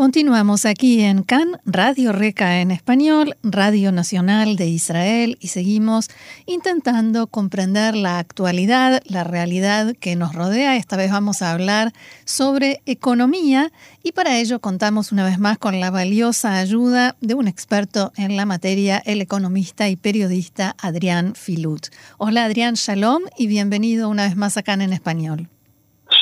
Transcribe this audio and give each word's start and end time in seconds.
Continuamos 0.00 0.64
aquí 0.64 1.02
en 1.02 1.22
CAN, 1.22 1.60
Radio 1.66 2.12
Reca 2.12 2.62
en 2.62 2.70
español, 2.70 3.36
Radio 3.42 3.92
Nacional 3.92 4.56
de 4.56 4.66
Israel, 4.66 5.36
y 5.42 5.48
seguimos 5.48 6.08
intentando 6.46 7.26
comprender 7.26 7.94
la 7.94 8.18
actualidad, 8.18 9.02
la 9.04 9.24
realidad 9.24 9.94
que 10.00 10.16
nos 10.16 10.34
rodea. 10.34 10.76
Esta 10.76 10.96
vez 10.96 11.12
vamos 11.12 11.42
a 11.42 11.52
hablar 11.52 11.92
sobre 12.24 12.80
economía 12.86 13.72
y 14.02 14.12
para 14.12 14.38
ello 14.38 14.58
contamos 14.60 15.12
una 15.12 15.22
vez 15.22 15.38
más 15.38 15.58
con 15.58 15.80
la 15.80 15.90
valiosa 15.90 16.56
ayuda 16.56 17.14
de 17.20 17.34
un 17.34 17.46
experto 17.46 18.10
en 18.16 18.38
la 18.38 18.46
materia, 18.46 19.02
el 19.04 19.20
economista 19.20 19.90
y 19.90 19.96
periodista 19.96 20.76
Adrián 20.80 21.34
Filut. 21.34 21.88
Hola 22.16 22.46
Adrián, 22.46 22.72
shalom 22.72 23.24
y 23.36 23.48
bienvenido 23.48 24.08
una 24.08 24.22
vez 24.22 24.34
más 24.34 24.56
a 24.56 24.62
CAN 24.62 24.80
en 24.80 24.94
español. 24.94 25.48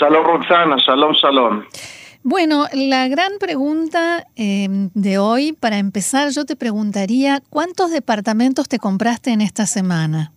Shalom 0.01 0.25
Roxana, 0.25 0.77
shalom, 0.85 1.13
shalom. 1.13 1.65
Bueno, 2.23 2.67
la 2.73 3.09
gran 3.09 3.33
pregunta 3.39 4.27
em, 4.37 4.91
de 4.95 5.19
hoy, 5.19 5.53
para 5.53 5.79
empezar, 5.79 6.31
yo 6.31 6.45
te 6.45 6.57
preguntaría, 6.57 7.43
¿cuántos 7.49 7.91
departamentos 7.91 8.69
te 8.69 8.79
compraste 8.79 9.31
en 9.31 9.41
esta 9.41 9.67
semana? 9.67 10.33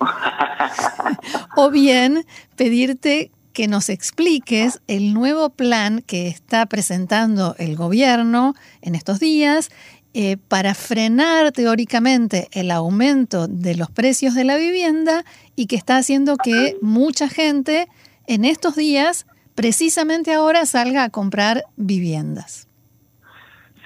o 1.56 1.70
bien 1.70 2.24
pedirte 2.56 3.30
que 3.52 3.68
nos 3.68 3.88
expliques 3.88 4.80
el 4.86 5.14
nuevo 5.14 5.50
plan 5.50 6.02
que 6.02 6.28
está 6.28 6.66
presentando 6.66 7.54
el 7.58 7.76
gobierno 7.76 8.54
en 8.82 8.94
estos 8.94 9.18
días 9.18 9.70
eh, 10.12 10.36
para 10.48 10.74
frenar 10.74 11.52
teóricamente 11.52 12.48
el 12.52 12.70
aumento 12.70 13.48
de 13.48 13.74
los 13.74 13.90
precios 13.90 14.34
de 14.34 14.44
la 14.44 14.56
vivienda 14.56 15.24
y 15.54 15.66
que 15.66 15.76
está 15.76 15.96
haciendo 15.98 16.36
que 16.36 16.76
mucha 16.82 17.28
gente 17.28 17.88
en 18.26 18.44
estos 18.44 18.76
días 18.76 19.26
precisamente 19.56 20.32
ahora 20.32 20.64
salga 20.66 21.02
a 21.02 21.10
comprar 21.10 21.64
viviendas. 21.76 22.68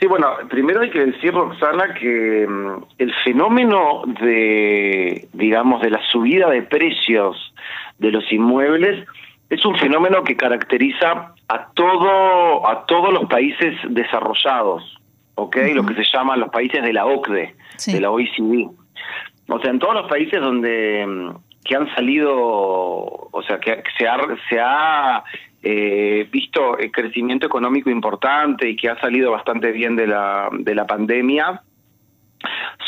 Sí, 0.01 0.07
bueno, 0.07 0.29
primero 0.49 0.81
hay 0.81 0.91
que 0.91 1.07
decir, 1.07 1.33
Roxana, 1.33 1.95
que 1.95 2.47
mm, 2.49 2.85
el 2.99 3.15
fenómeno 3.23 4.03
de, 4.21 5.29
digamos, 5.35 5.83
de 5.83 5.91
la 5.91 6.01
subida 6.11 6.49
de 6.49 6.63
precios 6.63 7.55
de 7.99 8.11
los 8.11 8.31
inmuebles 8.33 9.07
es 9.51 9.65
un 9.65 9.77
fenómeno 9.77 10.23
que 10.25 10.37
caracteriza 10.37 11.35
a 11.49 11.67
todo 11.75 12.67
a 12.67 12.87
todos 12.87 13.13
los 13.13 13.27
países 13.29 13.77
desarrollados, 13.91 14.99
¿ok? 15.35 15.57
Lo 15.75 15.85
que 15.85 15.95
se 15.95 16.05
llaman 16.11 16.41
los 16.41 16.51
países 16.51 16.83
de 16.83 16.93
la 16.93 17.05
OCDE, 17.05 17.55
de 17.87 18.01
la 18.01 18.11
OECD. 18.11 18.71
O 19.49 19.61
sea, 19.61 19.71
en 19.71 19.81
todos 19.81 19.95
los 19.95 20.09
países 20.09 20.41
donde 20.41 21.05
mm, 21.07 21.31
que 21.65 21.77
han 21.77 21.95
salido, 21.95 22.33
o 22.33 23.43
sea, 23.47 23.61
que 23.61 23.83
se 23.99 24.09
ha, 24.09 24.19
se 24.49 24.61
ha 24.61 25.25
eh, 25.63 26.27
visto 26.33 26.79
el 26.79 26.91
crecimiento 26.91 27.45
económico 27.45 27.91
importante 27.91 28.67
y 28.67 28.77
que 28.77 28.89
ha 28.89 28.99
salido 28.99 29.31
bastante 29.31 29.73
bien 29.73 29.95
de 29.95 30.07
la, 30.07 30.49
de 30.53 30.75
la 30.75 30.87
pandemia, 30.87 31.63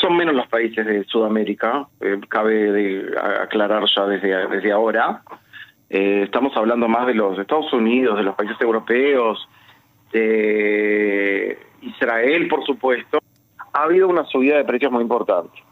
son 0.00 0.16
menos 0.16 0.34
los 0.34 0.46
países 0.46 0.86
de 0.86 1.04
Sudamérica, 1.04 1.86
eh, 2.00 2.18
cabe 2.28 2.72
de 2.72 3.14
aclarar 3.42 3.84
ya 3.94 4.06
desde, 4.06 4.48
desde 4.48 4.72
ahora. 4.72 5.22
Eh, 5.90 6.22
estamos 6.24 6.56
hablando 6.56 6.88
más 6.88 7.06
de 7.06 7.12
los 7.14 7.38
Estados 7.38 7.70
Unidos, 7.74 8.16
de 8.16 8.22
los 8.22 8.34
países 8.34 8.56
europeos, 8.58 9.46
de 10.10 11.58
Israel, 11.82 12.48
por 12.48 12.64
supuesto. 12.64 13.18
Ha 13.74 13.82
habido 13.82 14.08
una 14.08 14.24
subida 14.24 14.56
de 14.56 14.64
precios 14.64 14.90
muy 14.90 15.02
importante. 15.02 15.62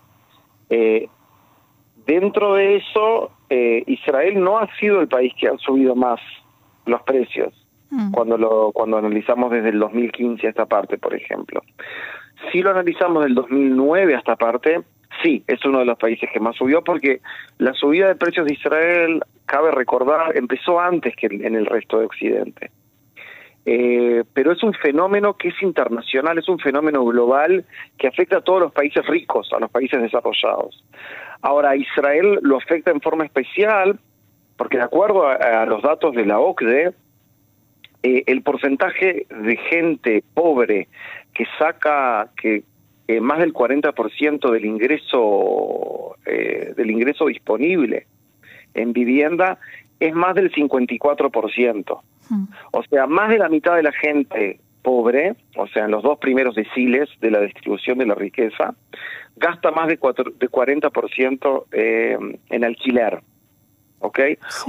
dentro 2.06 2.54
de 2.54 2.76
eso, 2.76 3.30
Israel 3.48 4.42
no 4.42 4.58
ha 4.58 4.68
sido 4.76 5.00
el 5.00 5.08
país 5.08 5.32
que 5.38 5.48
ha 5.48 5.56
subido 5.58 5.94
más 5.94 6.20
los 6.86 7.02
precios 7.02 7.54
mm. 7.90 8.12
cuando 8.12 8.36
lo 8.36 8.72
cuando 8.72 8.98
analizamos 8.98 9.50
desde 9.50 9.70
el 9.70 9.78
2015 9.78 10.46
a 10.46 10.50
esta 10.50 10.66
parte, 10.66 10.98
por 10.98 11.14
ejemplo. 11.14 11.62
Si 12.50 12.62
lo 12.62 12.70
analizamos 12.70 13.24
del 13.24 13.34
2009 13.34 14.14
a 14.14 14.18
esta 14.18 14.36
parte, 14.36 14.82
sí, 15.22 15.44
es 15.46 15.64
uno 15.64 15.80
de 15.80 15.84
los 15.84 15.98
países 15.98 16.28
que 16.32 16.40
más 16.40 16.56
subió 16.56 16.82
porque 16.82 17.20
la 17.58 17.74
subida 17.74 18.08
de 18.08 18.14
precios 18.14 18.46
de 18.46 18.54
Israel, 18.54 19.22
cabe 19.44 19.70
recordar, 19.70 20.36
empezó 20.36 20.80
antes 20.80 21.14
que 21.16 21.26
en 21.26 21.54
el 21.54 21.66
resto 21.66 21.98
de 21.98 22.06
Occidente. 22.06 22.70
Eh, 23.66 24.24
pero 24.32 24.52
es 24.52 24.62
un 24.62 24.72
fenómeno 24.72 25.36
que 25.36 25.48
es 25.48 25.62
internacional, 25.62 26.38
es 26.38 26.48
un 26.48 26.58
fenómeno 26.58 27.04
global 27.04 27.64
que 27.98 28.08
afecta 28.08 28.38
a 28.38 28.40
todos 28.40 28.60
los 28.60 28.72
países 28.72 29.06
ricos, 29.06 29.52
a 29.52 29.58
los 29.58 29.70
países 29.70 30.00
desarrollados. 30.00 30.82
Ahora, 31.42 31.70
a 31.70 31.76
Israel 31.76 32.38
lo 32.42 32.56
afecta 32.56 32.90
en 32.90 33.00
forma 33.00 33.24
especial 33.24 33.98
porque 34.60 34.76
de 34.76 34.84
acuerdo 34.84 35.26
a, 35.26 35.64
los 35.64 35.80
datos 35.80 36.14
de 36.14 36.26
la 36.26 36.38
OCDE, 36.38 36.92
eh, 38.02 38.24
el 38.26 38.42
porcentaje 38.42 39.26
de 39.30 39.56
gente 39.56 40.22
pobre 40.34 40.88
que 41.32 41.46
saca 41.58 42.28
que 42.36 42.64
eh, 43.08 43.22
más 43.22 43.38
del 43.38 43.54
40% 43.54 44.50
del 44.50 44.66
ingreso 44.66 46.14
eh, 46.26 46.74
del 46.76 46.90
ingreso 46.90 47.24
disponible 47.24 48.06
en 48.74 48.92
vivienda 48.92 49.58
es 49.98 50.12
más 50.12 50.34
del 50.34 50.52
54%. 50.52 52.00
Hmm. 52.28 52.44
O 52.72 52.82
sea, 52.82 53.06
más 53.06 53.30
de 53.30 53.38
la 53.38 53.48
mitad 53.48 53.76
de 53.76 53.82
la 53.82 53.92
gente 53.92 54.60
pobre, 54.82 55.36
o 55.56 55.68
sea, 55.68 55.86
en 55.86 55.90
los 55.90 56.02
dos 56.02 56.18
primeros 56.18 56.54
deciles 56.54 57.08
de 57.22 57.30
la 57.30 57.40
distribución 57.40 57.96
de 57.96 58.04
la 58.04 58.14
riqueza, 58.14 58.74
gasta 59.36 59.70
más 59.70 59.88
de, 59.88 59.94
de 59.94 60.50
40% 60.50 62.34
en 62.50 62.64
alquiler. 62.64 63.22
¿Ok? 64.00 64.18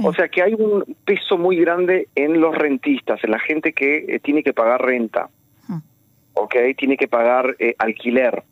O 0.04 0.12
sea 0.12 0.28
que 0.28 0.42
hay 0.42 0.54
un 0.54 0.96
peso 1.04 1.36
muy 1.36 1.56
grande 1.56 2.08
en 2.14 2.40
los 2.40 2.56
rentistas, 2.56 3.22
en 3.24 3.32
la 3.32 3.38
gente 3.38 3.72
que 3.72 4.04
eh, 4.08 4.20
tiene 4.20 4.42
que 4.42 4.52
pagar 4.52 4.82
renta, 4.82 5.28
¿ok? 6.34 6.54
Tiene 6.76 6.96
que 6.96 7.08
pagar 7.08 7.56
eh, 7.58 7.74
alquiler. 7.78 8.44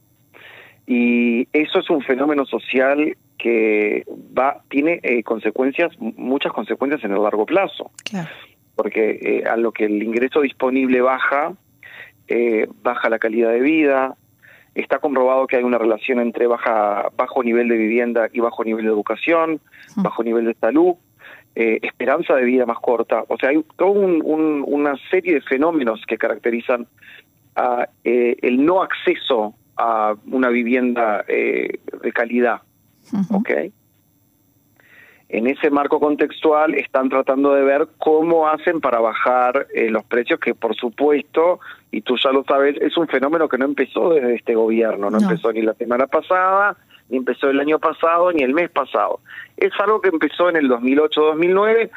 Y 0.86 1.46
eso 1.52 1.78
es 1.78 1.88
un 1.88 2.02
fenómeno 2.02 2.44
social 2.44 3.16
que 3.38 4.04
va 4.36 4.62
tiene 4.68 5.00
eh, 5.02 5.22
consecuencias, 5.22 5.92
muchas 6.00 6.52
consecuencias 6.52 7.04
en 7.04 7.12
el 7.12 7.22
largo 7.22 7.46
plazo. 7.46 7.90
Porque 8.74 9.44
a 9.48 9.56
lo 9.56 9.72
que 9.72 9.84
el 9.84 10.02
ingreso 10.02 10.40
disponible 10.40 11.02
baja, 11.02 11.52
baja 12.82 13.10
la 13.10 13.18
calidad 13.18 13.50
de 13.50 13.60
vida, 13.60 14.16
Está 14.80 14.98
comprobado 14.98 15.46
que 15.46 15.56
hay 15.56 15.62
una 15.62 15.78
relación 15.78 16.20
entre 16.20 16.46
baja, 16.46 17.10
bajo 17.16 17.42
nivel 17.42 17.68
de 17.68 17.76
vivienda 17.76 18.28
y 18.32 18.40
bajo 18.40 18.64
nivel 18.64 18.86
de 18.86 18.90
educación, 18.90 19.60
bajo 19.96 20.24
nivel 20.24 20.46
de 20.46 20.54
salud, 20.54 20.94
eh, 21.54 21.78
esperanza 21.82 22.34
de 22.34 22.44
vida 22.44 22.64
más 22.64 22.78
corta. 22.78 23.24
O 23.28 23.36
sea, 23.36 23.50
hay 23.50 23.62
toda 23.76 23.90
una 23.90 24.94
serie 25.10 25.34
de 25.34 25.40
fenómenos 25.42 26.02
que 26.06 26.16
caracterizan 26.16 26.86
a, 27.56 27.88
eh, 28.04 28.36
el 28.40 28.64
no 28.64 28.82
acceso 28.82 29.54
a 29.76 30.14
una 30.30 30.48
vivienda 30.48 31.24
eh, 31.28 31.80
de 32.02 32.12
calidad. 32.12 32.62
¿Ok? 33.30 33.50
En 35.32 35.46
ese 35.46 35.70
marco 35.70 36.00
contextual 36.00 36.74
están 36.74 37.08
tratando 37.08 37.54
de 37.54 37.62
ver 37.62 37.88
cómo 37.98 38.48
hacen 38.48 38.80
para 38.80 38.98
bajar 38.98 39.68
los 39.88 40.04
precios, 40.04 40.40
que 40.40 40.54
por 40.54 40.74
supuesto 40.74 41.60
y 41.92 42.02
tú 42.02 42.16
ya 42.16 42.30
lo 42.30 42.44
sabes, 42.44 42.76
es 42.80 42.96
un 42.96 43.08
fenómeno 43.08 43.48
que 43.48 43.58
no 43.58 43.64
empezó 43.64 44.10
desde 44.10 44.36
este 44.36 44.54
gobierno, 44.54 45.10
no, 45.10 45.18
empezó 45.18 45.52
ni 45.52 45.62
la 45.62 45.74
semana 45.74 46.06
pasada, 46.06 46.76
ni 47.08 47.16
empezó 47.16 47.50
el 47.50 47.58
año 47.58 47.78
pasado, 47.78 48.32
ni 48.32 48.42
el 48.42 48.54
mes 48.54 48.70
pasado. 48.70 49.20
Es 49.56 49.72
algo 49.80 50.00
que 50.00 50.08
empezó 50.08 50.48
en 50.48 50.56
el 50.56 50.70
2008-2009. 50.70 51.90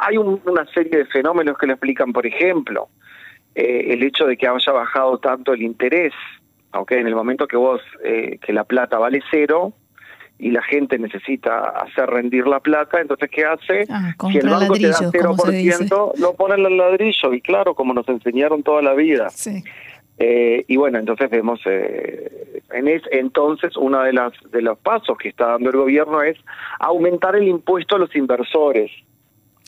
Hay 0.00 0.16
una 0.16 0.66
serie 0.72 0.98
de 0.98 1.04
fenómenos 1.06 1.58
que 1.58 1.66
lo 1.66 1.74
explican, 1.74 2.12
por 2.12 2.26
ejemplo, 2.26 2.88
eh, 3.54 3.92
el 3.92 4.02
hecho 4.02 4.26
de 4.26 4.36
que 4.36 4.48
haya 4.48 4.72
bajado 4.72 5.18
tanto 5.18 5.52
el 5.52 5.62
interés, 5.62 6.14
aunque 6.72 6.98
en 6.98 7.06
el 7.06 7.14
momento 7.14 7.46
que 7.46 7.56
vos, 7.56 7.82
eh, 8.02 8.38
que 8.40 8.52
la 8.52 8.64
plata 8.64 8.98
vale 8.98 9.22
cero, 9.30 9.74
y 10.38 10.50
la 10.50 10.62
gente 10.62 10.98
necesita 10.98 11.60
hacer 11.60 12.08
rendir 12.10 12.46
la 12.46 12.60
plata, 12.60 13.00
entonces 13.00 13.30
¿qué 13.30 13.44
hace? 13.44 13.86
Ah, 13.88 14.14
si 14.30 14.38
el 14.38 14.48
banco 14.48 14.74
te 14.74 14.88
da 14.88 14.98
0%, 14.98 16.12
lo 16.18 16.34
ponen 16.34 16.66
al 16.66 16.76
ladrillo, 16.76 17.32
y 17.32 17.40
claro, 17.40 17.74
como 17.74 17.94
nos 17.94 18.08
enseñaron 18.08 18.62
toda 18.62 18.82
la 18.82 18.94
vida. 18.94 19.28
Eh, 20.18 20.64
y 20.66 20.76
bueno, 20.76 20.98
entonces 20.98 21.28
vemos, 21.30 21.60
eh, 21.66 22.62
en 22.72 22.88
es, 22.88 23.02
entonces 23.10 23.76
uno 23.76 24.02
de, 24.02 24.12
las, 24.12 24.32
de 24.50 24.62
los 24.62 24.78
pasos 24.78 25.18
que 25.18 25.28
está 25.28 25.48
dando 25.48 25.70
el 25.70 25.76
gobierno 25.76 26.22
es 26.22 26.38
aumentar 26.80 27.36
el 27.36 27.48
impuesto 27.48 27.96
a 27.96 27.98
los 27.98 28.14
inversores. 28.16 28.90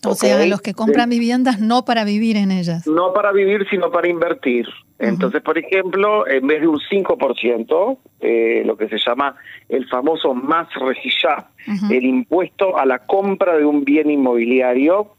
O 0.04 0.14
sea, 0.14 0.46
los 0.46 0.60
que 0.60 0.74
compran 0.74 1.10
viviendas 1.10 1.60
no 1.60 1.84
para 1.84 2.04
vivir 2.04 2.36
en 2.36 2.50
ellas. 2.50 2.86
No 2.86 3.12
para 3.12 3.32
vivir, 3.32 3.66
sino 3.68 3.90
para 3.90 4.08
invertir. 4.08 4.66
Entonces, 4.98 5.42
por 5.42 5.56
ejemplo, 5.58 6.26
en 6.26 6.46
vez 6.46 6.60
de 6.60 6.66
un 6.66 6.80
5%, 6.80 7.98
eh, 8.20 8.62
lo 8.64 8.76
que 8.76 8.88
se 8.88 8.98
llama 8.98 9.36
el 9.68 9.88
famoso 9.88 10.34
más 10.34 10.68
rejillá, 10.74 11.48
el 11.90 12.04
impuesto 12.04 12.76
a 12.76 12.84
la 12.84 13.00
compra 13.06 13.56
de 13.56 13.64
un 13.64 13.84
bien 13.84 14.10
inmobiliario, 14.10 15.14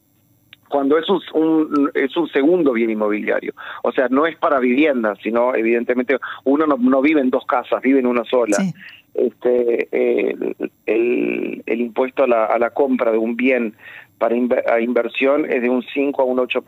cuando 0.70 0.98
es 0.98 1.10
un, 1.10 1.92
es 1.94 2.16
un 2.16 2.30
segundo 2.30 2.74
bien 2.74 2.90
inmobiliario. 2.90 3.54
O 3.84 3.92
sea, 3.92 4.08
no 4.10 4.28
es 4.28 4.38
para 4.38 4.60
vivienda, 4.60 5.16
sino 5.24 5.56
evidentemente 5.56 6.18
uno 6.44 6.66
no, 6.68 7.02
vive 7.02 7.22
en 7.22 7.30
dos 7.30 7.46
casas, 7.46 7.82
vive 7.82 8.00
en 8.00 8.06
una 8.06 8.24
sola. 8.25 8.58
este, 9.14 9.88
el, 10.86 11.64
el, 11.66 11.82
impuesto 11.82 12.24
a 12.24 12.28
la, 12.28 12.46
a 12.46 12.60
la 12.60 12.70
compra 12.70 13.12
de 13.12 13.18
un 13.18 13.36
bien 13.36 13.75
para 14.19 14.36
inversión 14.36 15.45
es 15.50 15.62
de 15.62 15.69
un 15.69 15.81
5 15.81 16.21
a 16.21 16.25
un 16.25 16.39
8, 16.39 16.63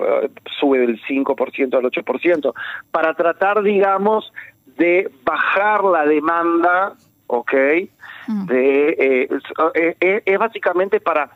sube 0.59 0.79
del 0.79 0.99
5% 1.01 1.75
al 1.75 1.83
8%, 1.83 2.53
para 2.89 3.13
tratar, 3.13 3.61
digamos, 3.61 4.33
de 4.77 5.11
bajar 5.23 5.83
la 5.83 6.05
demanda, 6.05 6.93
¿ok? 7.27 7.53
Mm. 8.27 8.45
De, 8.45 8.89
eh, 8.89 9.29
eh, 9.75 9.95
eh, 9.99 10.21
es, 10.25 10.39
básicamente 10.39 10.99
para 10.99 11.29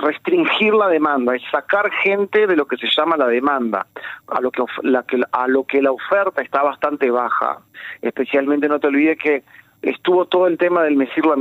restringir 0.00 0.74
la 0.74 0.88
demanda, 0.88 1.36
es 1.36 1.42
sacar 1.48 1.88
gente 2.02 2.48
de 2.48 2.56
lo 2.56 2.66
que 2.66 2.76
se 2.76 2.88
llama 2.88 3.16
la 3.16 3.28
demanda, 3.28 3.86
a 4.26 4.40
lo 4.40 4.50
que, 4.50 4.64
la, 4.82 5.04
a 5.30 5.46
lo 5.46 5.62
que 5.64 5.80
la 5.80 5.92
oferta 5.92 6.42
está 6.42 6.62
bastante 6.62 7.08
baja. 7.08 7.58
Especialmente 8.02 8.68
no 8.68 8.80
te 8.80 8.88
olvides 8.88 9.16
que 9.18 9.44
estuvo 9.82 10.26
todo 10.26 10.46
el 10.46 10.58
tema 10.58 10.82
del 10.82 10.96
Mesir 10.96 11.24
la 11.26 11.36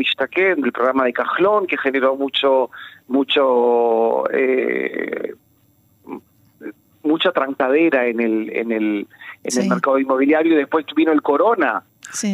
del 0.61 0.71
programa 0.71 1.05
de 1.05 1.13
Cajlón, 1.13 1.67
que 1.67 1.77
generó 1.77 2.15
mucho, 2.15 2.69
mucho, 3.07 4.23
eh, 4.31 5.33
mucha 7.03 7.31
trancadera 7.31 8.07
en 8.07 8.19
el, 8.19 8.49
en 8.55 8.71
el, 8.71 9.07
en 9.43 9.61
el 9.61 9.69
mercado 9.69 9.99
inmobiliario. 9.99 10.53
Y 10.53 10.57
después 10.57 10.85
vino 10.95 11.11
el 11.11 11.21
Corona, 11.21 11.83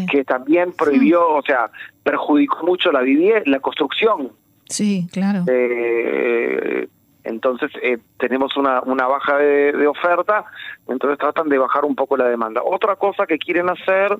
que 0.09 0.23
también 0.23 0.73
prohibió, 0.73 1.27
o 1.27 1.41
sea, 1.41 1.69
perjudicó 2.03 2.65
mucho 2.65 2.91
la 2.91 3.01
vivienda, 3.01 3.43
la 3.45 3.59
construcción. 3.59 4.31
Sí, 4.67 5.07
claro. 5.11 5.43
Eh, 5.47 6.87
entonces 7.23 7.71
eh, 7.81 7.97
tenemos 8.19 8.55
una, 8.55 8.81
una 8.81 9.07
baja 9.07 9.37
de, 9.37 9.71
de, 9.73 9.87
oferta, 9.87 10.45
entonces 10.87 11.17
tratan 11.17 11.49
de 11.49 11.57
bajar 11.57 11.83
un 11.83 11.95
poco 11.95 12.15
la 12.17 12.27
demanda. 12.27 12.61
Otra 12.63 12.95
cosa 12.95 13.25
que 13.25 13.39
quieren 13.39 13.69
hacer 13.69 14.17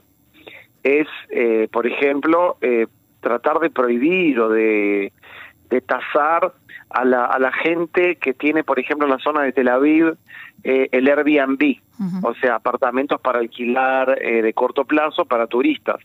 es, 0.86 1.08
eh, 1.32 1.68
por 1.72 1.88
ejemplo, 1.88 2.58
eh, 2.62 2.86
tratar 3.20 3.60
de 3.60 3.72
prohibir 3.72 4.40
o 4.40 4.50
de, 4.50 5.12
de 5.70 5.82
tasar 5.82 6.54
a 6.92 7.04
la, 7.04 7.26
a 7.26 7.40
la 7.40 7.52
gente 7.52 8.18
que 8.18 8.36
tiene, 8.36 8.64
por 8.64 8.80
ejemplo, 8.80 9.08
en 9.08 9.14
la 9.14 9.20
zona 9.20 9.42
de 9.42 9.52
Tel 9.52 9.68
Aviv, 9.68 10.16
eh, 10.64 10.88
el 10.92 11.08
Airbnb, 11.08 11.78
o 12.22 12.36
sea, 12.36 12.56
apartamentos 12.56 13.20
para 13.20 13.40
alquilar 13.40 14.20
de 14.20 14.54
corto 14.54 14.86
plazo 14.86 15.26
para 15.26 15.48
turistas. 15.48 15.98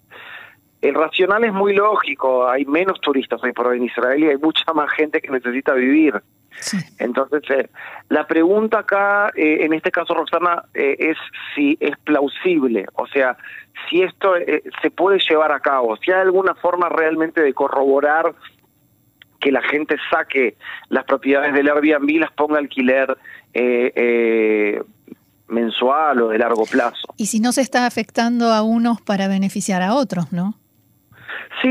El 0.82 0.94
racional 0.94 1.44
es 1.44 1.52
muy 1.52 1.74
lógico, 1.74 2.48
hay 2.48 2.64
menos 2.64 3.00
turistas 3.00 3.42
hoy 3.42 3.52
por 3.52 3.66
hoy 3.66 3.78
en 3.78 3.84
Israel 3.84 4.22
y 4.22 4.28
hay 4.28 4.38
mucha 4.38 4.72
más 4.72 4.90
gente 4.92 5.20
que 5.20 5.30
necesita 5.30 5.74
vivir. 5.74 6.20
Entonces, 6.98 7.70
la 8.08 8.26
pregunta 8.26 8.80
acá, 8.80 9.30
en 9.34 9.72
este 9.72 9.90
caso, 9.90 10.14
Roxana, 10.14 10.64
es 10.74 11.16
si 11.54 11.76
es 11.80 11.96
plausible, 11.98 12.86
o 12.94 13.06
sea, 13.06 13.36
si 13.88 14.02
esto 14.02 14.36
eh, 14.36 14.62
se 14.82 14.90
puede 14.90 15.18
llevar 15.18 15.52
a 15.52 15.60
cabo, 15.60 15.96
si 15.96 16.10
hay 16.10 16.20
alguna 16.20 16.54
forma 16.54 16.88
realmente 16.88 17.40
de 17.40 17.54
corroborar 17.54 18.34
que 19.40 19.50
la 19.50 19.62
gente 19.62 19.96
saque 20.10 20.56
las 20.88 21.04
propiedades 21.04 21.54
del 21.54 21.68
Airbnb 21.68 22.10
y 22.10 22.18
las 22.18 22.32
ponga 22.32 22.58
alquiler 22.58 23.16
eh, 23.54 23.92
eh, 23.94 24.82
mensual 25.48 26.22
o 26.22 26.28
de 26.28 26.38
largo 26.38 26.64
plazo. 26.66 27.14
Y 27.16 27.26
si 27.26 27.40
no 27.40 27.52
se 27.52 27.62
está 27.62 27.86
afectando 27.86 28.52
a 28.52 28.62
unos 28.62 29.00
para 29.00 29.28
beneficiar 29.28 29.82
a 29.82 29.94
otros, 29.94 30.32
¿no? 30.32 30.54
Sí, 31.60 31.68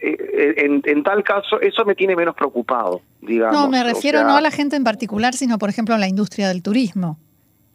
en, 0.00 0.82
en, 0.84 1.02
tal 1.02 1.22
caso, 1.24 1.60
eso 1.60 1.84
me 1.84 1.94
tiene 1.94 2.14
menos 2.14 2.34
preocupado, 2.34 3.02
digamos. 3.20 3.54
No, 3.54 3.68
me 3.68 3.82
refiero 3.82 4.22
no 4.22 4.36
a 4.36 4.40
la 4.40 4.50
gente 4.50 4.76
en 4.76 4.84
particular, 4.84 5.34
sino, 5.34 5.58
por 5.58 5.68
ejemplo, 5.68 5.94
a 5.94 5.98
la 5.98 6.08
industria 6.08 6.48
del 6.48 6.62
turismo 6.62 7.18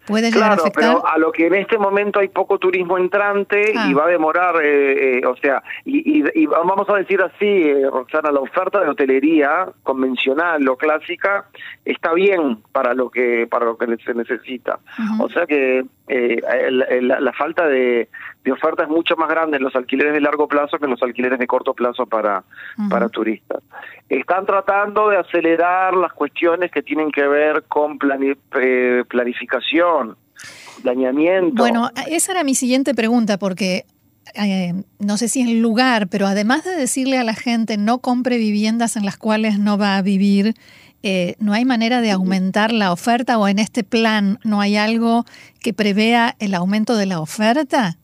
puede 0.05 0.31
llegar 0.31 0.49
claro, 0.49 0.53
a 0.53 0.55
afectar. 0.55 0.83
Pero 0.83 1.07
a 1.07 1.17
lo 1.17 1.31
que 1.31 1.47
en 1.47 1.55
este 1.55 1.77
momento 1.77 2.19
hay 2.19 2.27
poco 2.27 2.57
turismo 2.57 2.97
entrante 2.97 3.71
y 3.73 3.77
ah. 3.77 3.93
va 3.97 4.05
a 4.05 4.09
demorar, 4.09 4.55
eh, 4.63 5.19
eh, 5.19 5.25
o 5.25 5.35
sea, 5.37 5.63
y, 5.85 6.23
y, 6.39 6.45
vamos 6.45 6.89
a 6.89 6.95
decir 6.95 7.21
así, 7.21 7.45
eh, 7.45 7.89
Roxana, 7.89 8.31
la 8.31 8.39
oferta 8.39 8.81
de 8.81 8.89
hotelería 8.89 9.67
convencional 9.83 10.67
o 10.67 10.77
clásica 10.77 11.45
está 11.85 12.13
bien 12.13 12.59
para 12.71 12.93
lo 12.93 13.09
que 13.09 13.47
para 13.47 13.65
lo 13.65 13.77
que 13.77 13.97
se 14.03 14.13
necesita. 14.13 14.79
O 15.19 15.29
sea 15.29 15.45
que 15.45 15.85
eh, 16.07 16.41
la, 17.01 17.33
falta 17.33 17.65
de, 17.67 18.09
oferta 18.51 18.83
es 18.83 18.89
mucho 18.89 19.15
más 19.15 19.29
grande 19.29 19.57
en 19.57 19.63
los 19.63 19.75
alquileres 19.75 20.13
de 20.13 20.19
largo 20.19 20.47
plazo 20.47 20.77
que 20.77 20.85
en 20.85 20.91
los 20.91 21.01
alquileres 21.01 21.39
de 21.39 21.47
corto 21.47 21.73
plazo 21.73 22.05
para, 22.05 22.43
para 22.89 23.07
turistas. 23.09 23.63
Están 24.09 24.45
tratando 24.45 25.09
de 25.09 25.17
acelerar 25.17 25.95
las 25.95 26.11
cuestiones 26.13 26.71
que 26.71 26.83
tienen 26.83 27.11
que 27.11 27.25
ver 27.25 27.63
con 27.69 27.97
eh, 28.19 29.03
planificación, 29.07 30.17
planeamiento. 30.81 31.61
Bueno, 31.61 31.89
esa 32.09 32.33
era 32.33 32.43
mi 32.43 32.55
siguiente 32.55 32.93
pregunta, 32.93 33.37
porque 33.37 33.85
eh, 34.35 34.73
no 34.99 35.17
sé 35.17 35.27
si 35.27 35.41
en 35.41 35.61
lugar, 35.61 36.07
pero 36.07 36.27
además 36.27 36.63
de 36.63 36.75
decirle 36.75 37.17
a 37.17 37.23
la 37.23 37.35
gente 37.35 37.77
no 37.77 37.99
compre 37.99 38.37
viviendas 38.37 38.95
en 38.95 39.05
las 39.05 39.17
cuales 39.17 39.59
no 39.59 39.77
va 39.77 39.97
a 39.97 40.01
vivir, 40.01 40.55
eh, 41.03 41.35
¿no 41.39 41.53
hay 41.53 41.65
manera 41.65 42.01
de 42.01 42.11
aumentar 42.11 42.71
la 42.71 42.91
oferta 42.91 43.37
o 43.37 43.47
en 43.47 43.59
este 43.59 43.83
plan 43.83 44.39
no 44.43 44.61
hay 44.61 44.77
algo 44.77 45.25
que 45.61 45.73
prevea 45.73 46.35
el 46.39 46.55
aumento 46.55 46.95
de 46.95 47.05
la 47.05 47.19
oferta? 47.19 47.97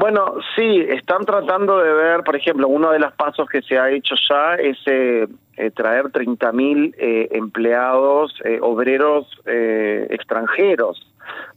Bueno, 0.00 0.36
sí, 0.56 0.80
están 0.88 1.26
tratando 1.26 1.78
de 1.78 1.92
ver, 1.92 2.22
por 2.24 2.34
ejemplo, 2.34 2.68
uno 2.68 2.90
de 2.90 2.98
los 2.98 3.12
pasos 3.12 3.46
que 3.50 3.60
se 3.60 3.78
ha 3.78 3.90
hecho 3.90 4.14
ya 4.30 4.54
es 4.54 4.78
eh, 4.86 5.28
eh, 5.58 5.70
traer 5.72 6.06
30.000 6.06 6.94
eh, 6.96 7.28
empleados, 7.32 8.32
obreros 8.62 9.26
extranjeros 9.44 11.06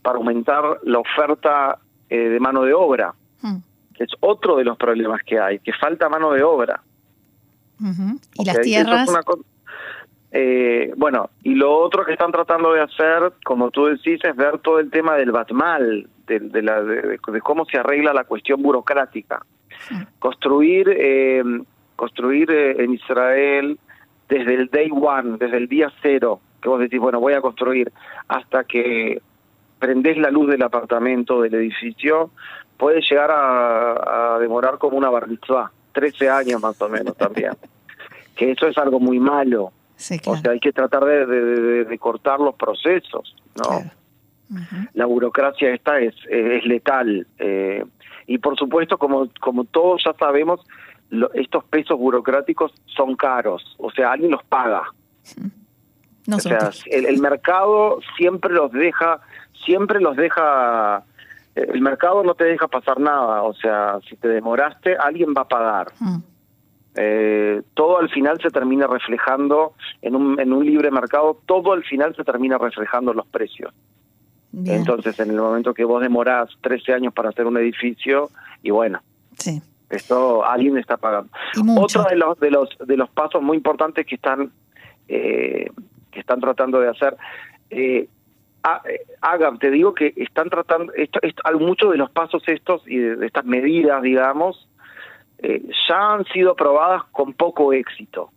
para 0.02 0.18
aumentar 0.18 0.62
la 0.84 1.00
oferta 1.00 1.80
de 2.10 2.38
mano 2.42 2.64
de 2.64 2.74
obra, 2.74 3.14
que 3.94 4.04
es 4.04 4.12
otro 4.20 4.58
de 4.58 4.66
los 4.66 4.78
problemas 4.78 5.22
que 5.24 5.40
hay, 5.40 5.60
que 5.60 5.72
falta 5.72 6.10
mano 6.10 6.32
de 6.32 6.44
obra. 6.44 6.82
¿Y 8.36 8.46
las 8.46 8.60
tierras? 8.60 9.10
Eh, 10.36 10.92
bueno, 10.98 11.30
y 11.44 11.54
lo 11.54 11.78
otro 11.78 12.04
que 12.04 12.14
están 12.14 12.32
tratando 12.32 12.74
de 12.74 12.82
hacer, 12.82 13.34
como 13.46 13.70
tú 13.70 13.86
decís, 13.86 14.20
es 14.24 14.36
ver 14.36 14.58
todo 14.58 14.80
el 14.80 14.90
tema 14.90 15.14
del 15.16 15.32
Batmal, 15.32 16.10
de, 16.26 16.40
de, 16.40 16.62
la, 16.64 16.82
de, 16.82 17.20
cómo 17.44 17.66
se 17.66 17.78
arregla 17.78 18.14
la 18.14 18.24
cuestión 18.24 18.64
burocrática. 18.64 19.46
Construir, 20.18 20.90
eh, 20.90 21.44
construir 21.96 22.50
eh, 22.50 22.84
en 22.84 22.94
Israel 22.94 23.78
desde 24.28 24.56
el 24.56 24.70
day 24.70 24.90
one, 24.92 25.38
desde 25.38 25.58
el 25.58 25.68
día 25.68 25.94
cero, 26.02 26.40
que 26.60 26.70
vos 26.70 26.80
decís, 26.80 27.00
bueno, 27.00 27.20
voy 27.20 27.34
a 27.34 27.42
construir, 27.42 27.92
hasta 28.28 28.64
que 28.64 29.22
prendés 29.78 30.18
la 30.18 30.32
luz 30.32 30.50
del 30.50 30.64
apartamento, 30.64 31.42
del 31.42 31.54
edificio, 31.54 32.32
puede 32.78 33.02
llegar 33.02 33.30
a, 33.32 34.40
demorar 34.40 34.80
como 34.80 34.98
una 34.98 35.12
barbitzá, 35.12 35.72
13 35.92 36.28
años 36.28 36.60
más 36.60 36.82
o 36.82 36.90
menos 36.90 37.16
también. 37.18 37.52
que 38.36 38.50
eso 38.50 38.66
es 38.66 38.76
algo 38.80 39.00
muy 39.00 39.20
malo 39.20 39.72
o 40.26 40.38
sea, 40.38 40.52
hay 40.52 40.60
que 40.60 40.74
tratar 40.74 41.06
de, 41.06 41.98
cortar 42.00 42.40
los 42.40 42.56
procesos, 42.56 43.36
¿no? 43.56 43.84
La 44.94 45.06
burocracia 45.06 45.74
esta 45.74 46.00
es, 46.00 46.14
es 46.30 46.66
letal. 46.66 47.26
Eh, 47.40 47.84
y 48.28 48.38
por 48.38 48.58
supuesto, 48.58 48.98
como, 48.98 49.28
como 49.40 49.64
todos 49.66 50.04
ya 50.06 50.14
sabemos, 50.14 50.62
estos 51.34 51.64
pesos 51.66 51.98
burocráticos 51.98 52.72
son 52.86 53.16
caros, 53.16 53.76
o 53.78 53.92
sea, 53.92 54.12
alguien 54.12 54.32
los 54.32 54.44
paga. 54.44 54.84
o 56.32 56.40
sea, 56.40 56.72
el, 56.88 57.06
el, 57.06 57.20
mercado 57.20 58.00
siempre 58.18 58.52
los 58.54 58.72
deja, 58.72 59.22
siempre 59.66 60.00
los 60.00 60.16
deja, 60.16 61.04
el 61.56 61.82
mercado 61.82 62.24
no 62.24 62.34
te 62.34 62.46
deja 62.46 62.68
pasar 62.68 63.00
nada, 63.00 63.44
o 63.44 63.54
sea, 63.54 64.00
si 64.10 64.16
te 64.16 64.28
demoraste, 64.28 64.96
alguien 64.98 65.34
va 65.38 65.42
a 65.42 65.48
pagar. 65.48 65.88
Eh, 66.96 67.62
todo 67.74 67.98
al 68.00 68.10
final 68.10 68.40
se 68.42 68.50
termina 68.50 68.86
reflejando 68.86 69.74
en 70.02 70.16
un, 70.16 70.40
en 70.40 70.54
un 70.54 70.66
libre 70.66 70.92
mercado, 70.92 71.40
todo 71.46 71.74
al 71.74 71.84
final 71.84 72.16
se 72.16 72.24
termina 72.24 72.58
reflejando 72.58 73.14
los 73.14 73.26
precios. 73.28 73.74
Entonces, 74.66 75.20
en 75.20 75.32
el 75.32 75.38
momento 75.38 75.74
que 75.74 75.84
vos 75.84 76.00
demorás 76.00 76.48
13 76.62 76.94
años 76.94 77.14
para 77.14 77.30
hacer 77.30 77.48
un 77.48 77.58
edificio, 77.58 78.30
y 78.62 78.70
bueno, 78.70 79.02
sí. 79.36 79.60
esto 79.90 80.46
alguien 80.46 80.78
está 80.78 80.98
pagando. 80.98 81.32
Otro 81.76 82.04
de 82.04 82.16
los, 82.16 82.40
de 82.40 82.52
los, 82.52 82.70
de 82.86 82.96
los 82.96 83.10
pasos 83.10 83.42
muy 83.42 83.58
importantes 83.58 84.06
que 84.06 84.14
están, 84.14 84.52
eh, 85.08 85.72
que 86.12 86.20
están 86.20 86.40
tratando 86.40 86.80
de 86.80 86.90
hacer, 86.90 87.18
eh, 87.72 88.08
hagan, 89.22 89.58
te 89.58 89.72
digo 89.72 89.96
que 89.96 90.14
están 90.18 90.52
tratando, 90.52 90.94
esto, 90.94 91.20
muchos 91.60 91.92
de 91.92 91.98
los 91.98 92.12
pasos 92.12 92.44
estos 92.46 92.84
y 92.88 92.98
de 92.98 93.26
estas 93.26 93.46
medidas, 93.46 94.04
digamos, 94.04 94.70
eh, 95.44 95.62
ya 95.90 96.14
han 96.14 96.26
sido 96.26 96.56
probadas 96.56 97.04
con 97.12 97.34
poco 97.34 97.74
éxito. 97.74 98.32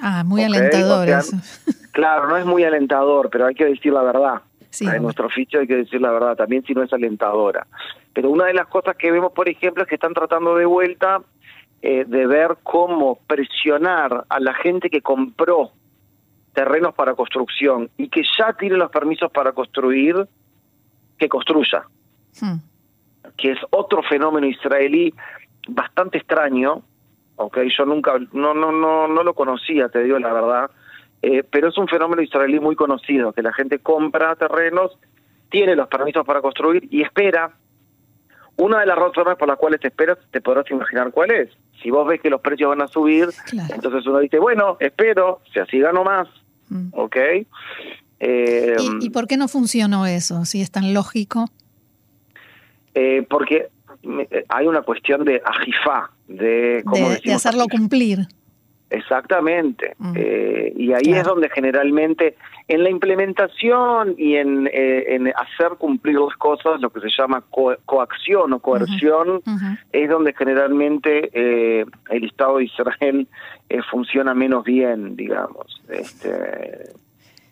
Ah, 0.00 0.24
muy 0.24 0.42
alentador 0.42 1.08
eso. 1.08 1.36
claro, 1.92 2.28
no 2.28 2.36
es 2.36 2.44
muy 2.44 2.64
alentador, 2.64 3.30
pero 3.30 3.46
hay 3.46 3.54
que 3.54 3.64
decir 3.64 3.92
la 3.92 4.02
verdad. 4.02 4.42
en 4.80 5.02
nuestro 5.02 5.26
oficio 5.26 5.60
hay 5.60 5.68
que 5.68 5.76
decir 5.76 6.00
la 6.00 6.10
verdad, 6.10 6.36
también 6.36 6.64
si 6.64 6.74
no 6.74 6.82
es 6.82 6.92
alentadora. 6.92 7.66
Pero 8.12 8.30
una 8.30 8.46
de 8.46 8.54
las 8.54 8.66
cosas 8.66 8.96
que 8.96 9.12
vemos, 9.12 9.32
por 9.32 9.48
ejemplo, 9.48 9.84
es 9.84 9.88
que 9.88 9.94
están 9.94 10.14
tratando 10.14 10.56
de 10.56 10.66
vuelta 10.66 11.22
eh, 11.80 12.04
de 12.04 12.26
ver 12.26 12.56
cómo 12.64 13.20
presionar 13.28 14.24
a 14.28 14.40
la 14.40 14.52
gente 14.54 14.90
que 14.90 15.00
compró 15.00 15.70
terrenos 16.54 16.92
para 16.92 17.14
construcción 17.14 17.88
y 17.96 18.08
que 18.08 18.22
ya 18.36 18.52
tiene 18.54 18.76
los 18.76 18.90
permisos 18.90 19.30
para 19.30 19.52
construir, 19.52 20.26
que 21.16 21.28
construya. 21.28 21.84
Hmm. 22.40 22.56
Que 23.36 23.52
es 23.52 23.58
otro 23.70 24.02
fenómeno 24.02 24.48
israelí 24.48 25.14
bastante 25.68 26.18
extraño, 26.18 26.82
ok, 27.36 27.58
yo 27.76 27.84
nunca, 27.86 28.14
no, 28.32 28.54
no, 28.54 28.72
no, 28.72 29.06
no 29.06 29.22
lo 29.22 29.34
conocía, 29.34 29.88
te 29.88 30.02
digo 30.02 30.18
la 30.18 30.32
verdad, 30.32 30.70
eh, 31.22 31.44
pero 31.48 31.68
es 31.68 31.78
un 31.78 31.88
fenómeno 31.88 32.22
israelí 32.22 32.60
muy 32.60 32.76
conocido, 32.76 33.32
que 33.32 33.42
la 33.42 33.52
gente 33.52 33.78
compra 33.78 34.34
terrenos, 34.36 34.98
tiene 35.50 35.76
los 35.76 35.88
permisos 35.88 36.26
para 36.26 36.40
construir 36.42 36.88
y 36.90 37.02
espera. 37.02 37.52
Una 38.56 38.80
de 38.80 38.86
las 38.86 38.98
razones 38.98 39.36
por 39.36 39.46
las 39.46 39.56
cuales 39.56 39.80
te 39.80 39.86
esperas, 39.86 40.18
te 40.32 40.40
podrás 40.40 40.68
imaginar 40.70 41.12
cuál 41.12 41.30
es. 41.30 41.48
Si 41.80 41.90
vos 41.90 42.06
ves 42.08 42.20
que 42.20 42.28
los 42.28 42.40
precios 42.40 42.70
van 42.70 42.82
a 42.82 42.88
subir, 42.88 43.28
entonces 43.72 44.04
uno 44.04 44.18
dice, 44.18 44.40
bueno, 44.40 44.76
espero, 44.80 45.40
si 45.52 45.60
así 45.60 45.78
gano 45.78 46.02
más, 46.02 46.26
mm. 46.68 46.88
¿ok? 46.92 47.16
Eh, 48.20 48.76
¿Y, 49.00 49.10
por 49.10 49.28
qué 49.28 49.36
no 49.36 49.46
funcionó 49.46 50.06
eso, 50.06 50.44
si 50.44 50.60
es 50.60 50.72
tan 50.72 50.92
lógico? 50.92 51.44
Eh, 52.94 53.24
porque 53.30 53.68
hay 54.48 54.66
una 54.66 54.82
cuestión 54.82 55.24
de 55.24 55.42
ajifá, 55.44 56.10
de, 56.26 56.82
de, 57.24 57.32
hacerlo 57.32 57.66
cumplir. 57.70 58.20
Exactamente. 58.90 59.94
Mm. 59.98 60.12
Eh, 60.16 60.72
y 60.76 60.92
ahí 60.92 61.12
es 61.12 61.24
donde 61.24 61.50
generalmente 61.50 62.36
en 62.68 62.84
la 62.84 62.90
implementación 62.90 64.14
y 64.16 64.36
en, 64.36 64.68
en, 64.72 65.28
hacer 65.28 65.76
cumplir 65.78 66.16
las 66.18 66.36
cosas, 66.36 66.80
lo 66.80 66.90
que 66.90 67.00
se 67.00 67.08
llama 67.16 67.42
coacción 67.84 68.52
o 68.54 68.60
coerción, 68.60 69.42
es 69.92 70.08
donde 70.08 70.32
generalmente 70.32 71.30
el 71.82 72.24
Estado 72.24 72.58
de 72.58 72.64
Israel 72.64 73.28
funciona 73.90 74.32
menos 74.32 74.64
bien, 74.64 75.16
digamos. 75.16 75.82
Este, 75.90 76.92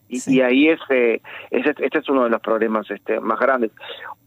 y, 0.08 0.40
ahí 0.40 0.68
ese, 0.68 1.20
este 1.50 1.98
es 1.98 2.08
uno 2.08 2.24
de 2.24 2.30
los 2.30 2.40
problemas 2.40 2.90
este, 2.90 3.20
más 3.20 3.38
grandes. 3.38 3.72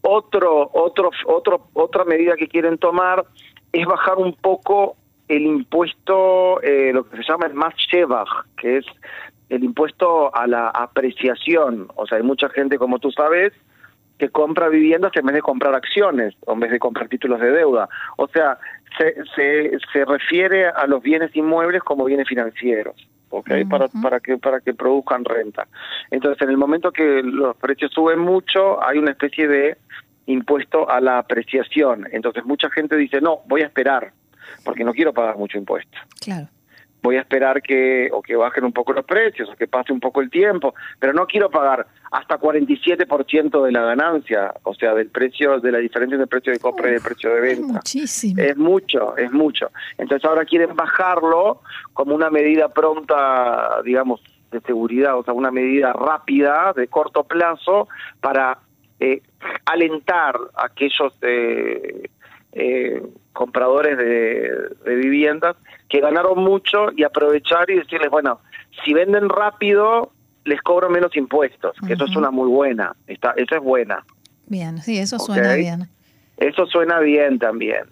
Otro, 0.02 0.70
otro, 0.72 1.10
otro, 1.26 1.68
otra 1.72 2.04
medida 2.04 2.36
que 2.36 2.48
quieren 2.48 2.78
tomar 2.78 3.24
es 3.72 3.86
bajar 3.86 4.18
un 4.18 4.34
poco 4.34 4.96
el 5.28 5.42
impuesto, 5.42 6.60
eh, 6.62 6.92
lo 6.92 7.08
que 7.08 7.16
se 7.16 7.22
llama 7.22 7.46
el 7.46 7.54
más 7.54 7.74
shevach, 7.76 8.28
que 8.56 8.78
es 8.78 8.86
el 9.48 9.64
impuesto 9.64 10.34
a 10.34 10.46
la 10.46 10.68
apreciación. 10.68 11.88
O 11.96 12.06
sea, 12.06 12.18
hay 12.18 12.24
mucha 12.24 12.48
gente, 12.48 12.78
como 12.78 12.98
tú 12.98 13.10
sabes, 13.12 13.52
que 14.18 14.28
compra 14.28 14.68
viviendas 14.68 15.12
en 15.16 15.24
vez 15.24 15.34
de 15.34 15.42
comprar 15.42 15.74
acciones 15.74 16.34
o 16.46 16.52
en 16.52 16.60
vez 16.60 16.70
de 16.70 16.78
comprar 16.78 17.08
títulos 17.08 17.40
de 17.40 17.52
deuda. 17.52 17.88
O 18.16 18.28
sea, 18.28 18.58
se, 18.98 19.14
se, 19.34 19.78
se 19.92 20.04
refiere 20.04 20.68
a 20.68 20.86
los 20.86 21.02
bienes 21.02 21.34
inmuebles 21.34 21.82
como 21.82 22.04
bienes 22.04 22.28
financieros. 22.28 22.96
¿Ok? 23.30 23.50
para, 23.68 23.88
para, 23.88 24.20
que, 24.20 24.36
para 24.38 24.60
que 24.60 24.74
produzcan 24.74 25.24
renta. 25.24 25.66
Entonces, 26.10 26.40
en 26.42 26.50
el 26.50 26.56
momento 26.56 26.92
que 26.92 27.22
los 27.22 27.56
precios 27.56 27.92
suben 27.92 28.18
mucho, 28.18 28.82
hay 28.82 28.98
una 28.98 29.12
especie 29.12 29.48
de 29.48 29.78
impuesto 30.26 30.88
a 30.88 31.00
la 31.00 31.18
apreciación. 31.18 32.06
Entonces, 32.12 32.44
mucha 32.44 32.70
gente 32.70 32.96
dice, 32.96 33.20
no, 33.20 33.40
voy 33.46 33.62
a 33.62 33.66
esperar, 33.66 34.12
porque 34.64 34.84
no 34.84 34.92
quiero 34.92 35.12
pagar 35.12 35.36
mucho 35.36 35.58
impuesto. 35.58 35.98
Claro 36.20 36.48
voy 37.02 37.16
a 37.16 37.20
esperar 37.20 37.62
que 37.62 38.08
o 38.12 38.22
que 38.22 38.36
bajen 38.36 38.64
un 38.64 38.72
poco 38.72 38.92
los 38.92 39.04
precios 39.04 39.48
o 39.48 39.56
que 39.56 39.66
pase 39.66 39.92
un 39.92 40.00
poco 40.00 40.20
el 40.20 40.30
tiempo, 40.30 40.74
pero 40.98 41.12
no 41.12 41.26
quiero 41.26 41.50
pagar 41.50 41.86
hasta 42.10 42.38
47% 42.38 43.64
de 43.64 43.72
la 43.72 43.82
ganancia, 43.82 44.52
o 44.64 44.74
sea, 44.74 44.94
del 44.94 45.08
precio 45.08 45.60
de 45.60 45.72
la 45.72 45.78
diferencia 45.78 46.14
entre 46.14 46.24
el 46.24 46.28
precio 46.28 46.52
de 46.52 46.58
compra 46.58 46.90
y 46.90 46.94
el 46.94 47.00
precio 47.00 47.34
de 47.34 47.40
venta. 47.40 47.74
Muchísimo. 47.74 48.42
Es 48.42 48.56
mucho, 48.56 49.16
es 49.16 49.32
mucho. 49.32 49.70
Entonces 49.96 50.28
ahora 50.28 50.44
quieren 50.44 50.74
bajarlo 50.74 51.62
como 51.92 52.14
una 52.14 52.30
medida 52.30 52.68
pronta, 52.68 53.80
digamos, 53.84 54.20
de 54.50 54.60
seguridad, 54.62 55.16
o 55.16 55.22
sea, 55.22 55.32
una 55.32 55.50
medida 55.50 55.92
rápida, 55.92 56.72
de 56.74 56.88
corto 56.88 57.24
plazo, 57.24 57.88
para 58.20 58.58
eh, 58.98 59.22
alentar 59.64 60.36
a 60.56 60.66
aquellos 60.66 61.14
eh, 61.22 62.10
eh, 62.52 63.02
compradores 63.32 63.96
de, 63.96 64.96
viviendas 64.96 65.56
que 65.88 66.00
ganaron 66.00 66.42
mucho 66.42 66.88
y 66.96 67.04
aprovechar 67.04 67.70
y 67.70 67.76
decirles, 67.76 68.10
bueno, 68.10 68.40
si 68.84 68.92
venden 68.92 69.28
rápido, 69.28 70.12
les 70.44 70.60
cobro 70.62 70.90
menos 70.90 71.16
impuestos, 71.16 71.76
que 71.86 71.94
eso 71.94 72.04
es 72.04 72.16
una 72.16 72.30
muy 72.30 72.48
buena, 72.48 72.94
está, 73.06 73.32
eso 73.36 73.56
es 73.56 73.62
buena. 73.62 74.04
Bien, 74.46 74.78
sí, 74.78 74.98
eso 74.98 75.18
suena 75.18 75.54
bien. 75.54 75.88
Eso 76.36 76.66
suena 76.66 76.98
bien 77.00 77.38
también. 77.38 77.84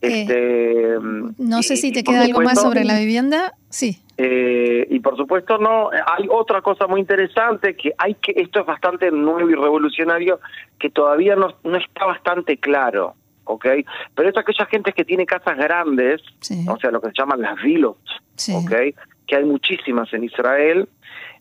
este, 0.00 0.96
no 1.38 1.62
sé 1.62 1.76
si 1.76 1.92
te 1.92 2.02
queda 2.02 2.22
algo 2.22 2.40
más 2.40 2.60
sobre 2.60 2.84
la 2.84 2.98
vivienda, 2.98 3.54
sí. 3.68 4.00
Eh, 4.20 4.84
y 4.90 4.98
por 4.98 5.16
supuesto 5.16 5.58
no, 5.58 5.90
hay 5.90 6.26
otra 6.28 6.60
cosa 6.60 6.88
muy 6.88 7.00
interesante 7.00 7.76
que 7.76 7.92
hay 7.98 8.14
que, 8.14 8.32
esto 8.34 8.60
es 8.60 8.66
bastante 8.66 9.12
nuevo 9.12 9.48
y 9.48 9.54
revolucionario, 9.54 10.40
que 10.80 10.90
todavía 10.90 11.36
no, 11.36 11.54
no 11.62 11.76
está 11.76 12.04
bastante 12.04 12.56
claro. 12.56 13.14
¿Ok? 13.48 13.66
Pero 14.14 14.28
es 14.28 14.36
aquella 14.36 14.66
gente 14.66 14.92
que 14.92 15.04
tiene 15.04 15.26
casas 15.26 15.56
grandes, 15.56 16.22
o 16.68 16.78
sea, 16.78 16.90
lo 16.90 17.00
que 17.00 17.08
se 17.08 17.14
llaman 17.18 17.40
las 17.40 17.60
vilos, 17.62 17.96
¿ok? 18.52 18.72
Que 19.26 19.36
hay 19.36 19.44
muchísimas 19.44 20.12
en 20.12 20.24
Israel, 20.24 20.88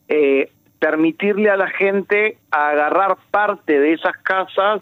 eh, 0.08 0.52
permitirle 0.80 1.50
a 1.50 1.58
la 1.58 1.70
gente 1.70 2.38
agarrar 2.52 3.18
parte 3.32 3.80
de 3.80 3.94
esas 3.94 4.18
casas 4.18 4.82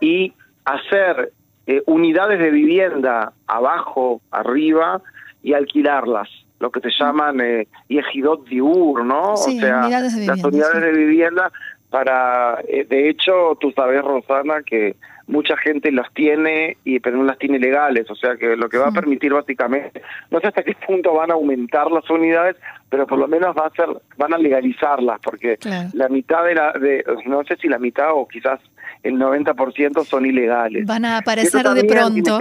y 0.00 0.32
hacer 0.64 1.32
eh, 1.66 1.82
unidades 1.86 2.38
de 2.38 2.50
vivienda 2.50 3.32
abajo, 3.46 4.20
arriba, 4.30 5.02
y 5.42 5.54
alquilarlas 5.54 6.28
lo 6.60 6.70
que 6.70 6.80
se 6.80 6.90
llaman 6.90 7.40
eh, 7.40 7.68
yejidot 7.88 8.46
diur, 8.46 9.02
¿no? 9.02 9.32
o 9.32 9.36
sea, 9.36 9.88
las 9.88 10.44
unidades 10.44 10.82
de 10.82 10.92
vivienda 10.92 11.50
para, 11.90 12.60
eh, 12.68 12.86
de 12.88 13.08
hecho, 13.08 13.56
tú 13.60 13.72
sabes, 13.72 14.02
Rosana, 14.02 14.62
que 14.64 14.96
mucha 15.26 15.56
gente 15.56 15.92
las 15.92 16.12
tiene, 16.12 16.76
y 16.84 16.98
pero 17.00 17.16
no 17.16 17.24
las 17.24 17.38
tiene 17.38 17.58
legales, 17.58 18.10
o 18.10 18.16
sea 18.16 18.36
que 18.36 18.56
lo 18.56 18.68
que 18.68 18.78
va 18.78 18.88
a 18.88 18.92
permitir 18.92 19.32
básicamente, 19.32 20.02
no 20.30 20.40
sé 20.40 20.48
hasta 20.48 20.62
qué 20.62 20.74
punto 20.86 21.14
van 21.14 21.30
a 21.30 21.34
aumentar 21.34 21.90
las 21.90 22.08
unidades, 22.10 22.56
pero 22.88 23.06
por 23.06 23.18
lo 23.18 23.28
menos 23.28 23.56
va 23.56 23.66
a 23.66 23.70
ser, 23.70 23.88
van 24.16 24.34
a 24.34 24.38
legalizarlas, 24.38 25.20
porque 25.22 25.58
la 25.92 26.08
mitad 26.08 26.44
de 26.44 26.54
la, 26.54 26.72
de, 26.72 27.04
no 27.26 27.44
sé 27.44 27.56
si 27.56 27.68
la 27.68 27.78
mitad 27.78 28.12
o 28.12 28.26
quizás 28.26 28.60
el 29.02 29.14
90% 29.14 30.04
son 30.04 30.26
ilegales. 30.26 30.84
Van 30.86 31.04
a 31.04 31.18
aparecer 31.18 31.64
de 31.64 31.84
pronto. 31.84 32.38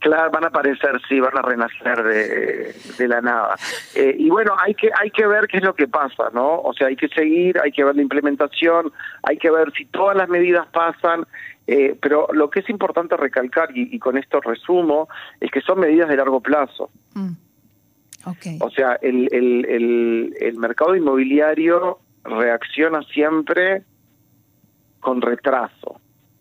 Claro, 0.00 0.30
van 0.30 0.44
a 0.44 0.48
aparecer, 0.48 1.00
sí, 1.08 1.18
van 1.18 1.36
a 1.36 1.42
renacer 1.42 2.02
de, 2.04 2.74
de 2.98 3.08
la 3.08 3.20
nada. 3.20 3.56
Eh, 3.96 4.14
y 4.16 4.30
bueno, 4.30 4.54
hay 4.58 4.74
que 4.74 4.90
hay 4.96 5.10
que 5.10 5.26
ver 5.26 5.48
qué 5.48 5.56
es 5.56 5.64
lo 5.64 5.74
que 5.74 5.88
pasa, 5.88 6.30
¿no? 6.32 6.60
O 6.60 6.72
sea, 6.72 6.86
hay 6.86 6.94
que 6.94 7.08
seguir, 7.08 7.58
hay 7.60 7.72
que 7.72 7.82
ver 7.82 7.96
la 7.96 8.02
implementación, 8.02 8.92
hay 9.24 9.38
que 9.38 9.50
ver 9.50 9.72
si 9.72 9.86
todas 9.86 10.16
las 10.16 10.28
medidas 10.28 10.68
pasan, 10.68 11.26
eh, 11.66 11.98
pero 12.00 12.28
lo 12.32 12.48
que 12.48 12.60
es 12.60 12.70
importante 12.70 13.16
recalcar, 13.16 13.70
y, 13.74 13.98
con 13.98 14.16
esto 14.16 14.40
resumo, 14.40 15.08
es 15.40 15.50
que 15.50 15.60
son 15.60 15.80
medidas 15.80 16.08
de 16.08 16.16
largo 16.16 16.40
plazo. 16.40 16.90
Mm. 17.14 17.32
Okay. 18.24 18.58
O 18.60 18.70
sea, 18.70 18.98
el, 19.02 19.28
el, 19.32 19.66
el, 19.66 20.34
el 20.40 20.56
mercado 20.58 20.94
inmobiliario 20.94 21.98
reacciona 22.22 23.02
siempre 23.02 23.82
con 25.00 25.20
retraso. 25.20 26.00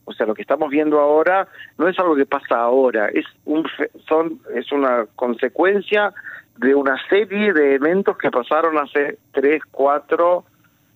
O 0.10 0.14
sea, 0.14 0.26
lo 0.26 0.34
que 0.34 0.42
estamos 0.42 0.70
viendo 0.70 1.02
ahora 1.02 1.50
no 1.78 1.90
es 1.90 2.00
algo 2.00 2.16
que 2.16 2.26
pasa 2.26 2.56
ahora, 2.56 3.10
es 3.10 3.26
un 3.44 3.68
son 4.08 4.40
es 4.56 4.72
una 4.72 5.06
consecuencia 5.18 6.14
de 6.56 6.74
una 6.74 6.96
serie 7.10 7.52
de 7.52 7.76
eventos 7.76 8.18
que 8.18 8.32
pasaron 8.32 8.78
hace 8.78 9.20
tres, 9.34 9.62
cuatro, 9.70 10.46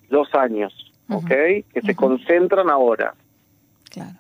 dos 0.10 0.34
años, 0.34 0.74
¿ok? 1.10 1.28
Que 1.28 1.82
se 1.86 1.94
concentran 1.94 2.70
ahora. 2.70 3.14
Claro. 3.90 4.16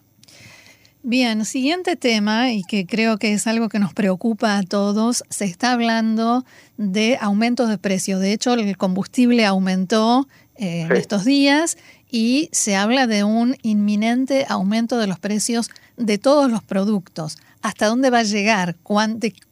Bien, 1.04 1.46
siguiente 1.46 1.96
tema, 1.96 2.52
y 2.52 2.64
que 2.64 2.86
creo 2.86 3.18
que 3.18 3.32
es 3.32 3.48
algo 3.48 3.70
que 3.70 3.80
nos 3.80 3.94
preocupa 3.94 4.58
a 4.58 4.64
todos, 4.64 5.24
se 5.30 5.46
está 5.46 5.72
hablando 5.72 6.44
de 6.76 7.18
aumentos 7.22 7.70
de 7.70 7.78
precio. 7.78 8.20
De 8.20 8.34
hecho, 8.34 8.54
el 8.54 8.76
combustible 8.76 9.46
aumentó 9.46 10.28
eh, 10.58 10.82
en 10.82 10.92
estos 10.92 11.24
días 11.24 11.78
y 12.12 12.50
se 12.52 12.76
habla 12.76 13.08
de 13.08 13.24
un 13.24 13.56
inminente 13.64 14.46
aumento 14.50 15.00
de 15.00 15.08
los 15.08 15.18
precios 15.18 15.72
de 15.96 16.18
todos 16.18 16.52
los 16.52 16.62
productos. 16.62 17.38
¿Hasta 17.64 17.88
dónde 17.88 18.10
va 18.10 18.20
a 18.20 18.24
llegar? 18.24 18.76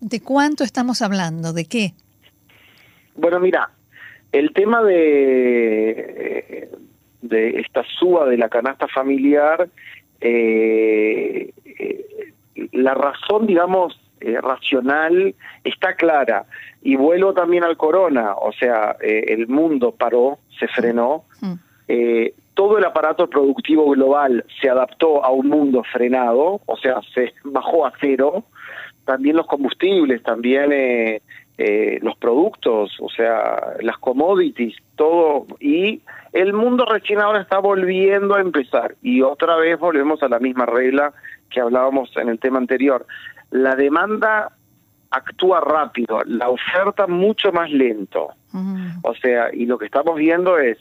¿De, 0.01 0.21
cuánto 0.21 0.63
estamos 0.63 1.01
hablando? 1.01 1.53
¿De 1.53 1.65
qué? 1.65 1.93
Bueno, 3.15 3.39
mira, 3.39 3.69
el 4.31 4.51
tema 4.53 4.83
de, 4.83 6.69
de 7.21 7.59
esta 7.61 7.83
suba 7.97 8.25
de 8.25 8.37
la 8.37 8.49
canasta 8.49 8.87
familiar, 8.87 9.69
eh, 10.19 11.53
eh, 11.65 12.33
la 12.73 12.93
razón, 12.93 13.47
digamos, 13.47 13.99
eh, 14.19 14.39
racional 14.41 15.33
está 15.63 15.95
clara. 15.95 16.45
Y 16.81 16.95
vuelvo 16.95 17.33
también 17.33 17.63
al 17.63 17.77
corona, 17.77 18.33
o 18.35 18.51
sea, 18.51 18.97
el 19.01 19.47
mundo 19.47 19.91
paró, 19.91 20.39
se 20.59 20.67
frenó. 20.67 21.23
Mm 21.39 21.53
todo 22.59 22.77
el 22.77 22.83
aparato 22.83 23.29
productivo 23.29 23.89
global 23.91 24.43
se 24.59 24.69
adaptó 24.69 25.23
a 25.23 25.29
un 25.29 25.47
mundo 25.47 25.81
frenado, 25.93 26.59
o 26.65 26.75
sea, 26.75 26.99
se 27.13 27.33
bajó 27.45 27.85
a 27.85 27.93
cero, 28.01 28.43
también 29.05 29.37
los 29.37 29.47
combustibles, 29.47 30.21
también 30.23 30.73
eh, 30.73 31.21
eh, 31.57 31.99
los 32.01 32.17
productos, 32.17 32.97
o 32.99 33.07
sea, 33.07 33.77
las 33.79 33.97
commodities, 33.99 34.75
todo, 34.97 35.47
y 35.61 36.01
el 36.33 36.51
mundo 36.51 36.83
recién 36.83 37.21
ahora 37.21 37.39
está 37.39 37.59
volviendo 37.59 38.35
a 38.35 38.41
empezar, 38.41 38.93
y 39.01 39.21
otra 39.21 39.55
vez 39.55 39.79
volvemos 39.79 40.21
a 40.21 40.27
la 40.27 40.39
misma 40.39 40.65
regla 40.65 41.13
que 41.49 41.61
hablábamos 41.61 42.11
en 42.17 42.27
el 42.27 42.39
tema 42.39 42.57
anterior. 42.57 43.07
La 43.51 43.77
demanda 43.77 44.51
actúa 45.11 45.61
rápido, 45.61 46.23
la 46.25 46.49
oferta 46.49 47.07
mucho 47.07 47.53
más 47.53 47.71
lento. 47.71 48.31
O 49.03 49.15
sea, 49.15 49.47
y 49.53 49.65
lo 49.65 49.77
que 49.77 49.85
estamos 49.85 50.17
viendo 50.17 50.57
es 50.57 50.77